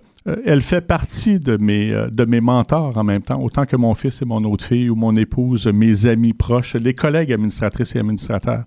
[0.44, 3.94] elle fait partie de mes, euh, de mes mentors en même temps, autant que mon
[3.94, 8.00] fils et mon autre fille ou mon épouse, mes amis proches, les collègues administratrices et
[8.00, 8.64] administrateurs.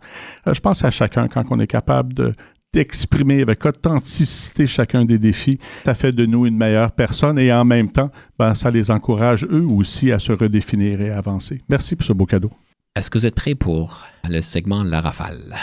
[0.48, 2.34] Euh, je pense à chacun quand on est capable de,
[2.74, 7.66] d'exprimer avec authenticité chacun des défis, ça fait de nous une meilleure personne et en
[7.66, 11.62] même temps, ben, ça les encourage eux aussi à se redéfinir et à avancer.
[11.68, 12.52] Merci pour ce beau cadeau.
[12.96, 15.56] Est-ce que vous êtes prêt pour le segment La Rafale?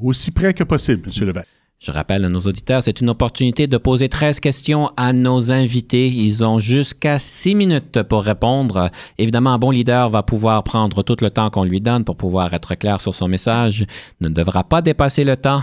[0.00, 1.26] Aussi près que possible, M.
[1.28, 1.48] Levesque.
[1.84, 6.08] Je rappelle à nos auditeurs, c'est une opportunité de poser 13 questions à nos invités.
[6.08, 8.88] Ils ont jusqu'à 6 minutes pour répondre.
[9.18, 12.54] Évidemment, un bon leader va pouvoir prendre tout le temps qu'on lui donne pour pouvoir
[12.54, 13.84] être clair sur son message.
[14.22, 15.60] Ne devra pas dépasser le temps.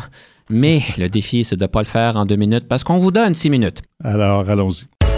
[0.48, 3.12] Mais le défi, c'est de ne pas le faire en deux minutes parce qu'on vous
[3.12, 3.82] donne 6 minutes.
[4.04, 5.11] Alors, allons-y.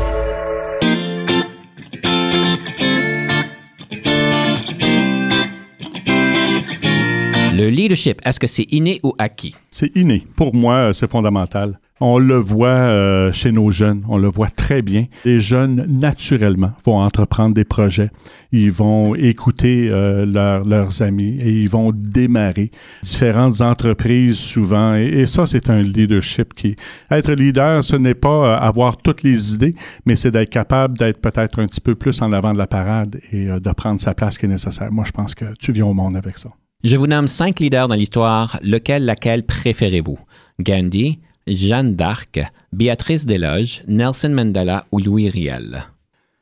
[7.56, 9.56] Le leadership, est-ce que c'est inné ou acquis?
[9.70, 10.26] C'est inné.
[10.36, 11.80] Pour moi, c'est fondamental.
[12.00, 15.06] On le voit euh, chez nos jeunes, on le voit très bien.
[15.24, 18.10] Les jeunes, naturellement, vont entreprendre des projets.
[18.52, 22.72] Ils vont écouter euh, leurs amis et ils vont démarrer
[23.04, 24.96] différentes entreprises souvent.
[24.96, 26.76] Et, ça, c'est un leadership qui...
[27.12, 29.76] Être leader, ce n'est pas euh, avoir toutes les idées,
[30.08, 33.22] mais c'est d'être capable d'être peut-être un petit peu plus en avant de la parade
[33.32, 34.92] et de prendre sa place qui est nécessaire.
[34.92, 36.50] Moi, je pense que tu viens au monde avec ça.
[36.84, 38.60] Je vous nomme cinq leaders dans l'histoire.
[38.62, 40.20] Lequel, laquelle préférez-vous?
[40.60, 42.42] Gandhi, Jeanne d'Arc,
[42.74, 45.86] Béatrice Desloges, Nelson Mandela ou Louis Riel?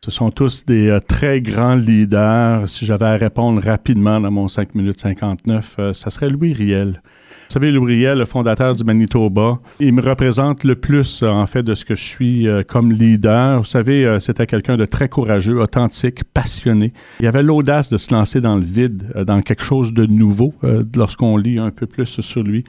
[0.03, 2.67] Ce sont tous des euh, très grands leaders.
[2.67, 7.03] Si j'avais à répondre rapidement dans mon 5 minutes 59, euh, ça serait Louis Riel.
[7.51, 11.45] Vous savez, Louis Riel, le fondateur du Manitoba, il me représente le plus, euh, en
[11.45, 13.59] fait, de ce que je suis comme leader.
[13.59, 16.93] Vous savez, c'était quelqu'un de très courageux, authentique, passionné.
[17.19, 20.53] Il avait l'audace de se lancer dans le vide, dans quelque chose de nouveau,
[20.95, 22.63] lorsqu'on lit un peu plus sur lui.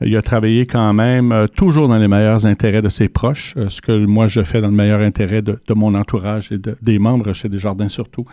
[0.00, 3.68] Il a travaillé quand même euh, toujours dans les meilleurs intérêts de ses proches, euh,
[3.68, 7.32] ce que moi je fais dans le meilleur intérêt de, mon entourage et des membres
[7.32, 8.24] chez Desjardins surtout,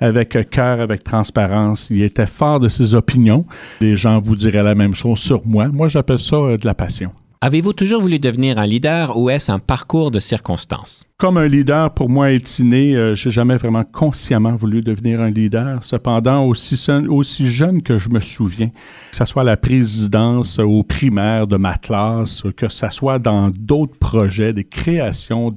[0.00, 1.88] avec cœur, avec transparence.
[1.90, 3.46] Il était fort de ses opinions.
[3.80, 5.68] Les gens vous diraient la même chose sur moi.
[5.68, 7.10] Moi, j'appelle ça euh, de la passion.
[7.40, 11.04] Avez-vous toujours voulu devenir un leader ou est-ce un parcours de circonstances?
[11.16, 12.96] Comme un leader, pour moi, est inné.
[12.96, 15.84] Euh, je jamais vraiment consciemment voulu devenir un leader.
[15.84, 21.46] Cependant, aussi, aussi jeune que je me souviens, que ce soit la présidence, au primaire
[21.46, 25.52] de ma classe, que ce soit dans d'autres projets, des créations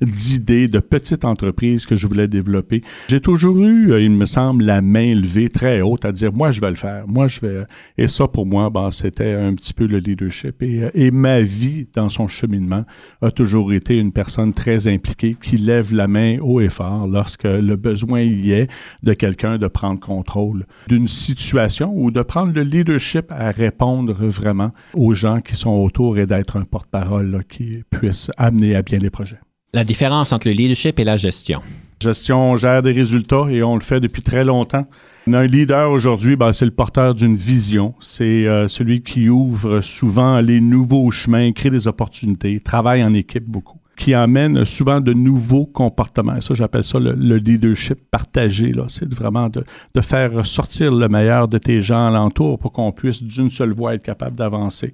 [0.00, 4.24] d'idées, de, de, petites entreprises que je voulais développer, j'ai toujours eu, euh, il me
[4.24, 7.06] semble, la main levée très haute à dire, moi, je vais le faire.
[7.06, 7.64] Moi, je vais...
[7.98, 10.62] Et ça, pour moi, ben, c'était un petit peu le leadership.
[10.62, 12.86] Et, et ma vie, dans son cheminement,
[13.20, 17.44] a toujours été une personne très impliqué qui lève la main haut et fort lorsque
[17.44, 18.68] le besoin y est
[19.02, 24.72] de quelqu'un de prendre contrôle d'une situation ou de prendre le leadership à répondre vraiment
[24.94, 29.10] aux gens qui sont autour et d'être un porte-parole qui puisse amener à bien les
[29.10, 29.40] projets.
[29.74, 31.60] La différence entre le leadership et la gestion?
[32.00, 34.86] Gestion gère des résultats et on le fait depuis très longtemps.
[35.26, 37.94] Un leader aujourd'hui, ben, c'est le porteur d'une vision.
[38.00, 43.44] C'est euh, celui qui ouvre souvent les nouveaux chemins, crée des opportunités, travaille en équipe
[43.44, 46.40] beaucoup qui amène souvent de nouveaux comportements.
[46.40, 48.72] Ça, j'appelle ça le, leadership partagé.
[48.86, 49.64] C'est vraiment de,
[50.00, 54.04] faire sortir le meilleur de tes gens alentour pour qu'on puisse d'une seule voix être
[54.04, 54.92] capable d'avancer.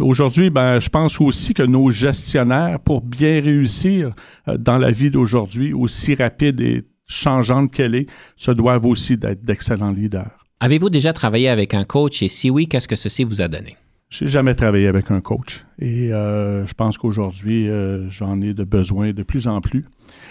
[0.00, 4.12] Aujourd'hui, ben, je pense aussi que nos gestionnaires, pour bien réussir
[4.48, 9.44] euh, dans la vie d'aujourd'hui, aussi rapide et changeante qu'elle est, se doivent aussi d'être
[9.44, 10.30] d'excellents leaders.
[10.60, 13.76] Avez-vous déjà travaillé avec un coach et si oui, qu'est-ce que ceci vous a donné?
[14.10, 18.62] J'ai jamais travaillé avec un coach et euh, je pense qu'aujourd'hui, euh, j'en ai de
[18.62, 19.84] besoin de plus en plus.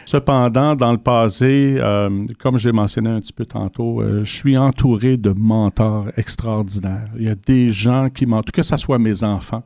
[0.05, 5.17] Cependant, dans le passé, euh, comme j'ai mentionné un petit peu tantôt, je suis entouré
[5.17, 7.09] de mentors extraordinaires.
[7.17, 9.63] Il y a des gens qui m'entourent, que ce soit mes enfants,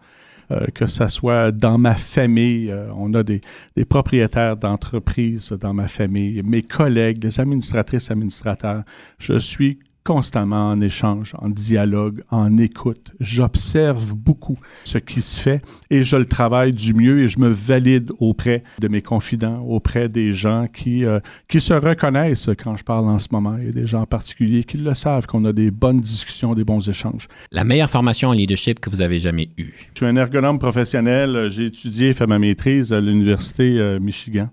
[0.73, 2.73] que ce soit dans ma famille.
[2.95, 3.41] on a des,
[3.75, 8.83] des propriétaires d'entreprises dans ma famille, mes collègues, des administratrices, administrateurs.
[9.19, 13.11] Je suis constamment en échange, en dialogue, en écoute.
[13.19, 17.49] J'observe beaucoup ce qui se fait et je le travaille du mieux et je me
[17.49, 22.85] valide auprès de mes confidents, auprès des gens qui, euh, qui se reconnaissent quand je
[22.85, 23.57] parle en ce moment.
[23.57, 26.55] Il y a des gens en particulier qui le savent, qu'on a des bonnes discussions,
[26.55, 27.27] des bons échanges.
[27.51, 29.73] La meilleure formation en leadership que vous avez jamais eue?
[29.93, 31.49] Je suis un ergonome professionnel.
[31.49, 34.47] J'ai étudié, fait ma maîtrise à l'Université euh, Michigan,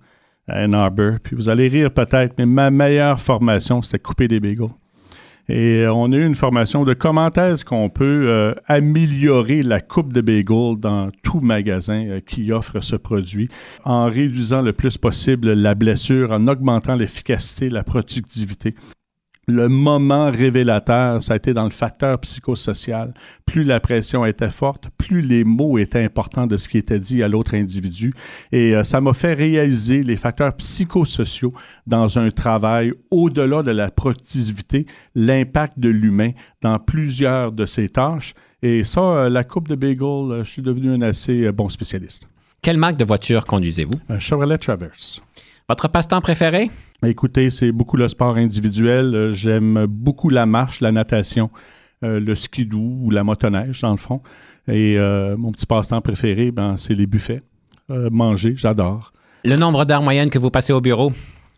[0.48, 1.20] à Ann Arbor.
[1.22, 4.66] Puis vous allez rire peut-être, mais ma meilleure formation, c'était couper des bagels.
[5.48, 9.80] Et euh, on a eu une formation de comment est-ce qu'on peut euh, améliorer la
[9.80, 13.50] coupe de bagel dans tout magasin euh, qui offre ce produit
[13.84, 18.74] en réduisant le plus possible la blessure, en augmentant l'efficacité, la productivité
[19.46, 23.12] le moment révélateur, ça a été dans le facteur psychosocial.
[23.46, 27.22] Plus la pression était forte, plus les mots étaient importants de ce qui était dit
[27.22, 28.12] à l'autre individu.
[28.52, 31.52] Et euh, ça m'a fait réaliser les facteurs psychosociaux
[31.86, 36.30] dans un travail au-delà de la productivité, l'impact de l'humain
[36.62, 38.34] dans plusieurs de ses tâches.
[38.62, 42.28] Et ça, euh, la coupe de bagel, euh, je suis devenu un assez bon spécialiste.
[42.62, 44.00] Quelle marque de voiture conduisez-vous?
[44.08, 45.22] Un Chevrolet Traverse.
[45.66, 46.70] Votre passe-temps préféré?
[47.06, 49.14] Écoutez, c'est beaucoup le sport individuel.
[49.14, 51.50] Euh, j'aime beaucoup la marche, la natation,
[52.02, 54.20] euh, le skidoo ou la motoneige, dans le fond.
[54.68, 57.40] Et euh, mon petit passe-temps préféré, ben, c'est les buffets.
[57.88, 59.12] manger, j'adore.
[59.42, 61.12] Le nombre d'heures moyennes que vous passez au bureau?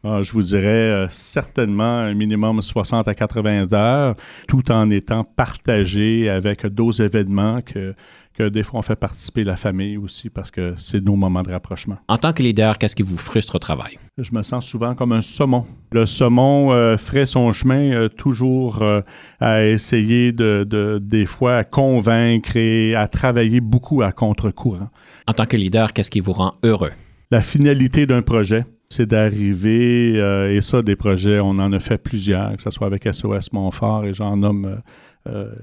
[0.05, 4.15] Ah, je vous dirais certainement un minimum 60 à 80 heures,
[4.47, 7.95] tout en étant partagé avec d'autres événements que
[8.37, 11.51] que des fois on fait participer la famille aussi parce que c'est nos moments de
[11.51, 11.97] rapprochement.
[12.09, 13.99] En tant que leader, qu'est-ce qui vous frustre au travail?
[14.19, 15.65] Je me sens souvent comme un saumon.
[15.93, 19.01] Le saumon euh, ferait son chemin euh, toujours euh,
[19.41, 24.91] à essayer de, des fois à convaincre et à travailler beaucoup à contre-courant.
[25.27, 26.93] En tant que leader, qu'est-ce qui vous rend heureux?
[27.31, 30.17] La finalité d'un projet, c'est d'arriver,
[30.55, 34.05] et ça, des projets, on en a fait plusieurs, que ce soit avec SOS Montfort,
[34.05, 34.77] et j'en nomme euh,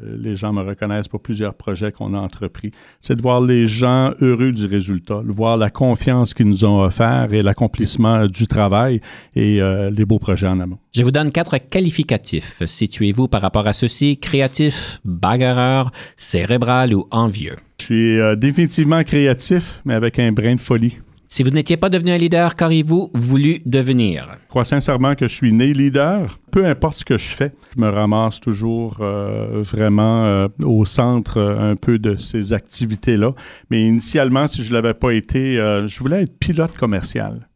[0.03, 2.71] les gens me reconnaissent pour plusieurs projets qu'on a entrepris.
[2.99, 6.81] C'est de voir les gens heureux du résultat, de voir la confiance qu'ils nous ont
[6.81, 9.01] offert et l'accomplissement du travail
[9.35, 10.77] et euh, les beaux projets en amont.
[10.93, 12.61] Je vous donne quatre qualificatifs.
[12.65, 17.55] Situez-vous par rapport à ceci créatif, bagarreur, cérébral ou envieux?
[17.79, 20.97] Je suis euh, définitivement créatif, mais avec un brin de folie.
[21.33, 24.37] Si vous n'étiez pas devenu un leader, qu'auriez-vous voulu devenir?
[24.43, 26.37] Je crois sincèrement que je suis né leader.
[26.51, 31.39] Peu importe ce que je fais, je me ramasse toujours euh, vraiment euh, au centre
[31.39, 33.33] euh, un peu de ces activités-là.
[33.71, 37.49] Mais initialement, si je ne l'avais pas été, je voulais être pilote commercial,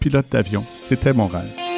[0.00, 0.64] pilote d'avion.
[0.88, 1.69] C'était mon rêve.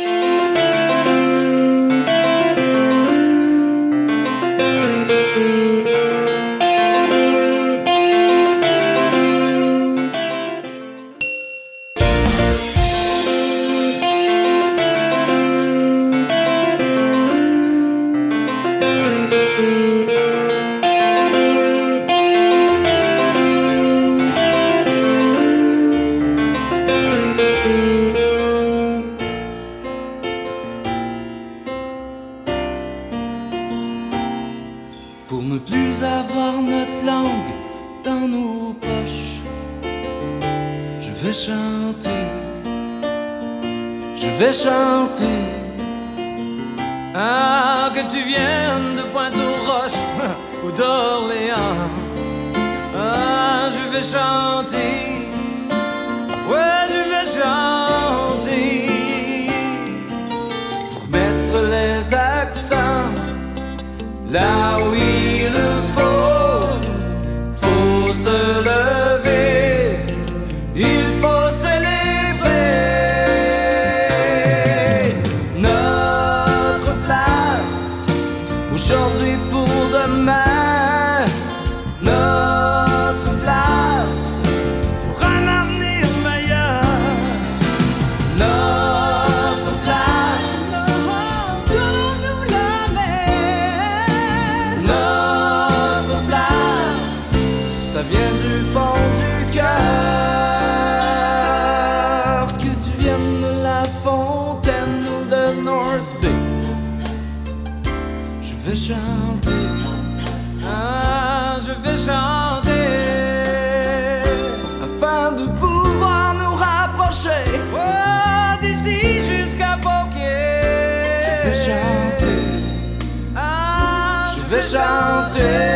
[124.82, 125.71] chanter.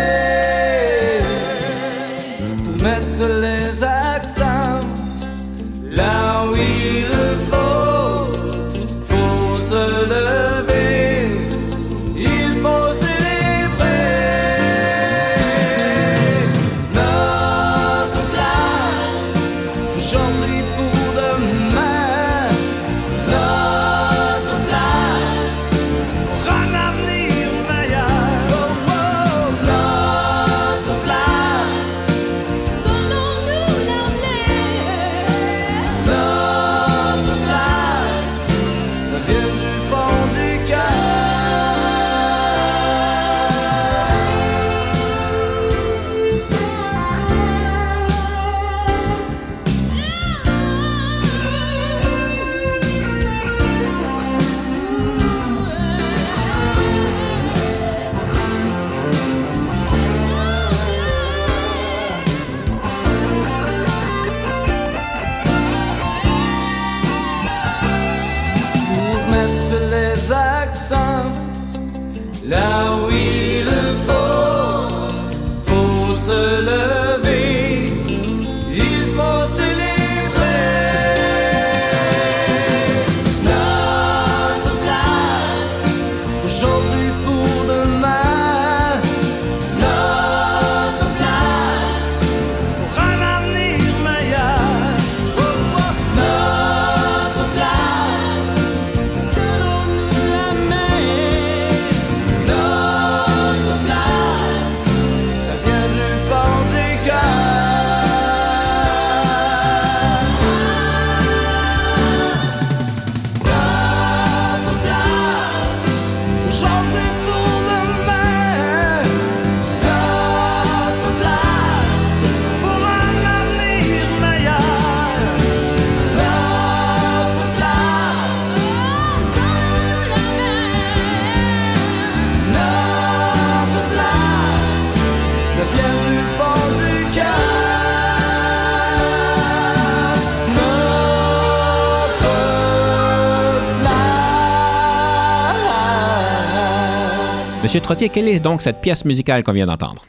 [147.67, 150.07] Monsieur Trottier, quelle est donc cette pièce musicale qu'on vient d'entendre?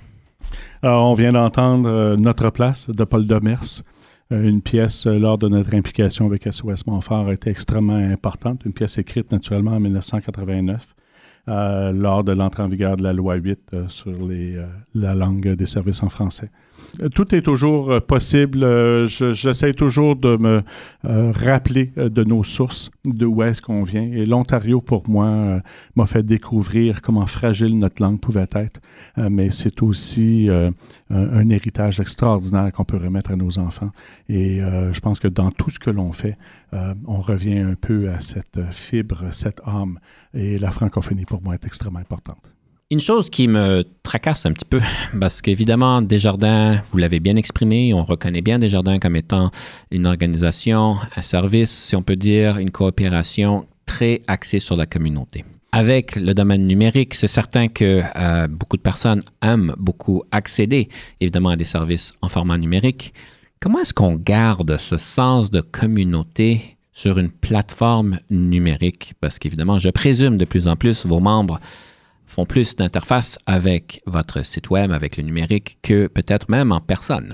[0.84, 3.82] Alors, on vient d'entendre euh, Notre place de Paul Demers.
[4.32, 8.64] Euh, une pièce, euh, lors de notre implication avec SOS Montfort, a été extrêmement importante.
[8.64, 10.86] Une pièce écrite naturellement en 1989.
[11.50, 15.56] Euh, lors de l'entrée en vigueur de la loi 8 euh, sur euh, la langue
[15.56, 16.50] des services en français.
[17.02, 18.64] Euh, Tout est toujours euh, possible.
[18.64, 20.64] Euh, je- J'essaie toujours de me
[21.04, 24.04] rappeler de nos sources, d'où est-ce qu'on vient.
[24.04, 25.62] Et l'Ontario, pour moi,
[25.96, 28.82] m'a fait découvrir comment fragile notre langue pouvait être.
[29.18, 30.50] Mais c'est aussi
[31.10, 33.92] un, héritage extraordinaire qu'on peut remettre à nos enfants.
[34.28, 36.38] Et je pense que dans tout ce que l'on fait,
[36.74, 40.00] on revient un peu à cette fibre, cette âme.
[40.34, 42.52] Et la francophonie, pour moi, est extrêmement importante.
[42.90, 44.80] Une chose qui me tracasse un petit peu,
[45.20, 49.52] parce qu'évidemment, Desjardins, vous l'avez bien exprimé, on reconnaît bien Desjardins comme étant
[49.92, 55.44] une organisation, un service, si on peut dire, une coopération très axée sur la communauté.
[55.74, 60.88] Avec le domaine numérique, c'est certain que euh, beaucoup de personnes aiment beaucoup accéder,
[61.20, 63.14] évidemment, à des services en format numérique.
[63.60, 69.14] Comment est-ce qu'on garde ce sens de communauté sur une plateforme numérique?
[69.20, 71.60] Parce qu'évidemment, je présume de plus en plus vos membres
[72.46, 77.34] plus d'interface avec votre site web, avec le numérique, que peut-être même en personne.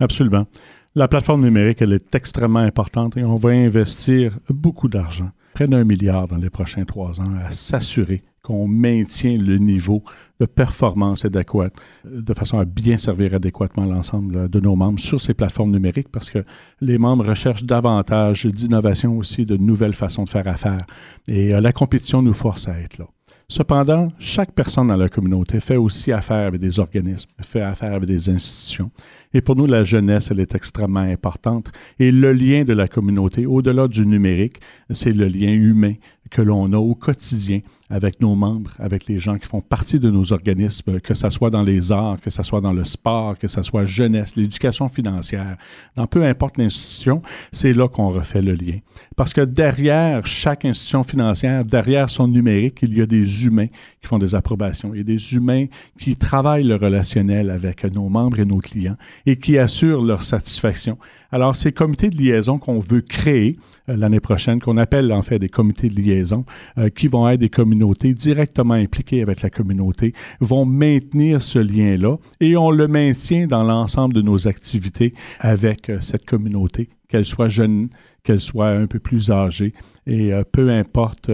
[0.00, 0.46] Absolument.
[0.94, 5.84] La plateforme numérique, elle est extrêmement importante et on va investir beaucoup d'argent, près d'un
[5.84, 10.02] milliard dans les prochains trois ans, à s'assurer qu'on maintient le niveau
[10.40, 11.70] de performance adéquat,
[12.04, 16.28] de façon à bien servir adéquatement l'ensemble de nos membres sur ces plateformes numériques, parce
[16.28, 16.44] que
[16.80, 20.84] les membres recherchent davantage d'innovation aussi, de nouvelles façons de faire affaire.
[21.28, 23.06] Et euh, la compétition nous force à être là.
[23.48, 28.08] Cependant, chaque personne dans la communauté fait aussi affaire avec des organismes, fait affaire avec
[28.08, 28.90] des institutions.
[29.34, 31.70] Et pour nous, la jeunesse, elle est extrêmement importante.
[31.98, 35.94] Et le lien de la communauté, au-delà du numérique, c'est le lien humain
[36.30, 37.60] que l'on a au quotidien
[37.90, 41.50] avec nos membres, avec les gens qui font partie de nos organismes, que ce soit
[41.50, 45.56] dans les arts, que ce soit dans le sport, que ce soit jeunesse, l'éducation financière,
[45.94, 48.78] dans peu importe l'institution, c'est là qu'on refait le lien.
[49.16, 53.68] Parce que derrière chaque institution financière, derrière son numérique, il y a des humains
[54.02, 54.92] qui font des approbations.
[54.92, 55.66] A des humains
[55.98, 58.96] qui travaillent le relationnel avec nos membres et nos clients
[59.26, 60.98] et qui assurent leur satisfaction.
[61.30, 63.56] Alors, ces comités de liaison qu'on veut créer
[63.88, 66.44] euh, l'année prochaine, qu'on appelle en fait des comités de liaison,
[66.78, 72.16] euh, qui vont être des communautés directement impliquées avec la communauté, vont maintenir ce lien-là
[72.40, 77.48] et on le maintient dans l'ensemble de nos activités avec euh, cette communauté, qu'elle soit
[77.48, 77.88] jeune,
[78.24, 79.72] qu'elle soit un peu plus âgée
[80.06, 81.30] et peu importe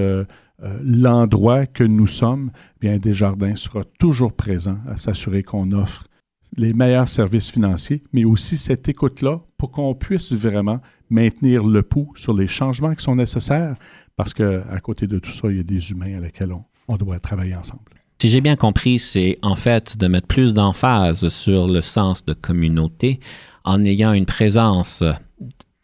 [0.63, 2.51] euh, l'endroit que nous sommes,
[2.81, 6.09] bien Desjardins sera toujours présent à s'assurer qu'on offre
[6.57, 10.81] les meilleurs services financiers, mais aussi cette écoute-là pour qu'on puisse vraiment
[11.11, 13.77] maintenir le pouls sur les changements qui sont nécessaires,
[14.17, 16.53] parce qu'à côté de tout ça, il y a des humains à lesquels
[16.89, 17.83] on doit travailler ensemble.
[18.21, 22.33] Si j'ai bien compris, c'est en fait de mettre plus d'emphase sur le sens de
[22.33, 23.21] communauté
[23.65, 25.05] en ayant une présence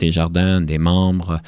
[0.00, 1.40] des jardins, des membres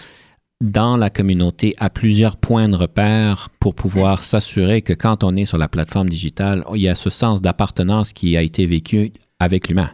[0.61, 5.45] dans la communauté à plusieurs points de repère pour pouvoir s'assurer que quand on est
[5.45, 9.69] sur la plateforme digitale, il y a ce sens d'appartenance qui a été vécu avec
[9.69, 9.91] l'humain.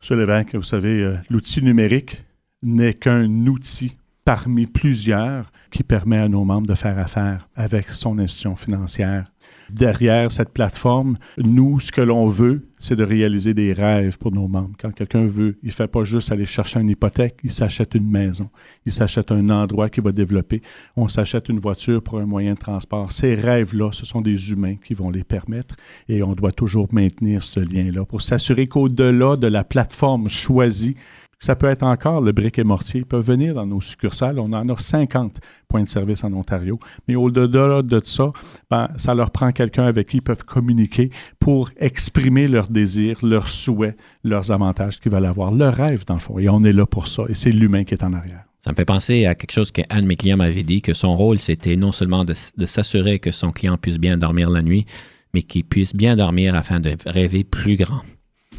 [0.00, 2.24] Monsieur Lévesque, vous savez, euh, l'outil numérique
[2.62, 8.18] n'est qu'un outil parmi plusieurs qui permet à nos membres de faire affaire avec son
[8.18, 9.24] institution financière.
[9.70, 14.48] Derrière cette plateforme, nous, ce que l'on veut, c'est de réaliser des rêves pour nos
[14.48, 14.74] membres.
[14.80, 18.08] Quand quelqu'un veut, il ne fait pas juste aller chercher une hypothèque, il s'achète une
[18.08, 18.48] maison,
[18.86, 20.62] il s'achète un endroit qu'il va développer,
[20.96, 23.12] on s'achète une voiture pour un moyen de transport.
[23.12, 25.76] Ces rêves-là, ce sont des humains qui vont les permettre
[26.08, 30.94] et on doit toujours maintenir ce lien-là pour s'assurer qu'au-delà de la plateforme choisie,
[31.38, 33.00] ça peut être encore le brick et mortier.
[33.00, 34.38] Ils peuvent venir dans nos succursales.
[34.38, 36.78] On en a 50 points de service en Ontario.
[37.06, 38.32] Mais au-delà de ça,
[38.70, 43.48] ben, ça leur prend quelqu'un avec qui ils peuvent communiquer pour exprimer leurs désirs, leurs
[43.48, 46.38] souhaits, leurs avantages qu'ils veulent avoir, leurs rêves, dans le fond.
[46.38, 47.22] Et on est là pour ça.
[47.28, 48.44] Et c'est l'humain qui est en arrière.
[48.64, 51.16] Ça me fait penser à quelque chose qu'un de mes clients m'avait dit, que son
[51.16, 54.86] rôle, c'était non seulement de, de s'assurer que son client puisse bien dormir la nuit,
[55.32, 58.02] mais qu'il puisse bien dormir afin de rêver plus grand.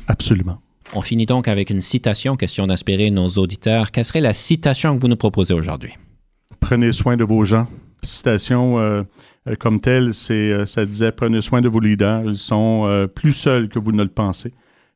[0.07, 0.61] Absolument.
[0.95, 3.91] On finit donc avec une citation, question d'inspirer nos auditeurs.
[3.91, 5.93] Quelle serait la citation que vous nous proposez aujourd'hui?
[6.59, 7.67] Prenez soin de vos gens.
[8.01, 9.03] Citation euh,
[9.47, 12.23] euh, comme telle, c'est, euh, ça disait Prenez soin de vos leaders.
[12.25, 14.51] Ils sont plus seuls que vous ne le pensez.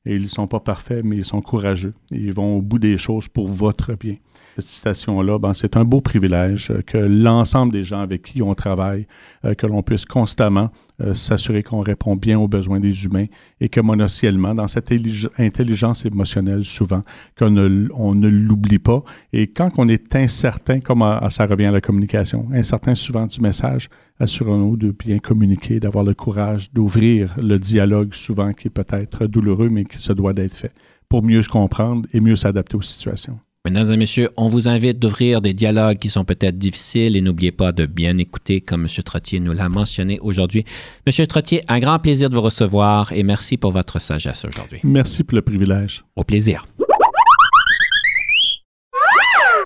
[0.05, 1.93] Et ils ne sont pas parfaits, mais ils sont courageux.
[2.09, 4.15] Ils vont au bout des choses pour votre bien.
[4.55, 8.53] Cette citation-là, ben, c'est un beau privilège euh, que l'ensemble des gens avec qui on
[8.53, 9.07] travaille,
[9.45, 10.69] euh, que l'on puisse constamment
[11.01, 13.25] euh, s'assurer qu'on répond bien aux besoins des humains
[13.59, 14.93] et que monotiellement, dans cette
[15.39, 17.01] intelligence émotionnelle, souvent,
[17.35, 19.03] qu'on ne, l'oublie pas.
[19.31, 23.89] Et quand on est incertain, comme ça revient à la communication, incertain souvent du message,
[24.19, 29.69] assurons-nous de bien communiquer, d'avoir le courage d'ouvrir le dialogue souvent qui est peut-être douloureux,
[29.69, 30.73] mais qui se doit d'être fait
[31.09, 33.39] pour mieux se comprendre et mieux s'adapter aux situations.
[33.65, 37.53] Mesdames et messieurs, on vous invite d'ouvrir des dialogues qui sont peut-être difficiles et n'oubliez
[37.53, 39.03] pas de bien écouter comme M.
[39.05, 40.65] Trottier nous l'a mentionné aujourd'hui.
[41.05, 41.27] M.
[41.27, 44.81] Trottier, un grand plaisir de vous recevoir et merci pour votre sagesse aujourd'hui.
[44.83, 46.03] Merci pour le privilège.
[46.17, 46.65] Au plaisir.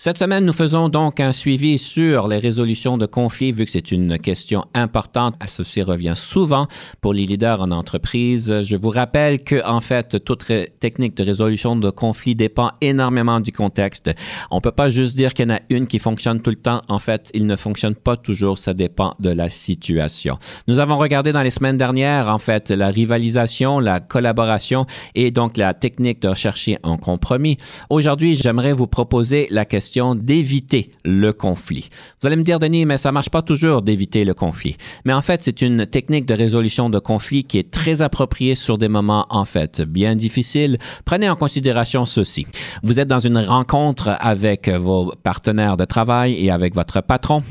[0.07, 3.91] Cette semaine, nous faisons donc un suivi sur les résolutions de conflits, vu que c'est
[3.91, 5.35] une question importante.
[5.47, 6.67] Ceci revient souvent
[7.01, 8.61] pour les leaders en entreprise.
[8.61, 10.45] Je vous rappelle que, en fait, toute
[10.79, 14.09] technique de résolution de conflits dépend énormément du contexte.
[14.49, 16.81] On peut pas juste dire qu'il y en a une qui fonctionne tout le temps.
[16.87, 18.57] En fait, il ne fonctionne pas toujours.
[18.59, 20.39] Ça dépend de la situation.
[20.69, 24.85] Nous avons regardé dans les semaines dernières, en fait, la rivalisation, la collaboration
[25.15, 27.57] et donc la technique de rechercher un compromis.
[27.89, 31.89] Aujourd'hui, j'aimerais vous proposer la question d'éviter le conflit.
[32.21, 34.77] Vous allez me dire, Denis, mais ça marche pas toujours d'éviter le conflit.
[35.05, 38.77] Mais en fait, c'est une technique de résolution de conflit qui est très appropriée sur
[38.77, 40.77] des moments, en fait, bien difficiles.
[41.05, 42.47] Prenez en considération ceci.
[42.83, 47.43] Vous êtes dans une rencontre avec vos partenaires de travail et avec votre patron.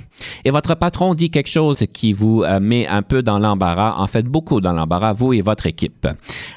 [0.44, 4.06] Et votre patron dit quelque chose qui vous euh, met un peu dans l'embarras, en
[4.06, 6.08] fait beaucoup dans l'embarras, vous et votre équipe.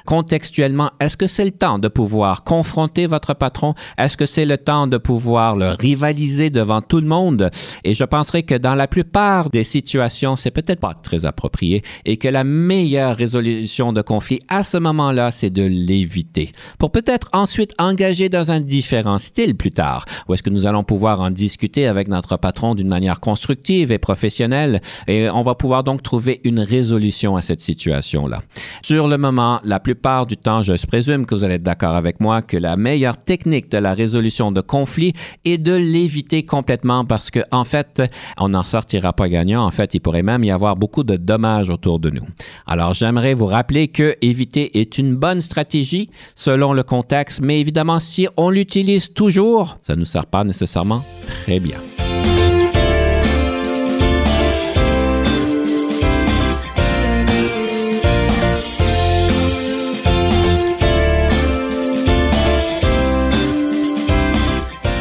[0.06, 3.74] Contextuellement, est-ce que c'est le temps de pouvoir confronter votre patron?
[3.98, 7.50] Est-ce que c'est le temps de pouvoir le rivaliser devant tout le monde?
[7.84, 12.18] Et je penserais que dans la plupart des situations, c'est peut-être pas très approprié et
[12.18, 16.52] que la meilleure résolution de conflit à ce moment-là, c'est de l'éviter.
[16.78, 20.84] Pour peut-être ensuite engager dans un différent style plus tard, où est-ce que nous allons
[20.84, 25.84] pouvoir en discuter avec notre patron d'une manière constructive et professionnelle et on va pouvoir
[25.84, 28.42] donc trouver une résolution à cette situation-là.
[28.82, 32.20] Sur le moment, la plupart du temps, je présume que vous allez être d'accord avec
[32.20, 35.14] moi que la meilleure technique de la résolution de conflit
[35.46, 38.02] est de l'éviter complètement parce que, en fait,
[38.38, 39.66] on n'en sortira pas gagnant.
[39.66, 42.26] En fait, il pourrait même y avoir beaucoup de dommages autour de nous.
[42.66, 48.00] Alors, j'aimerais vous rappeler que éviter est une bonne stratégie selon le contexte, mais évidemment,
[48.00, 51.04] si on l'utilise toujours, ça ne nous sert pas nécessairement
[51.46, 51.78] très bien.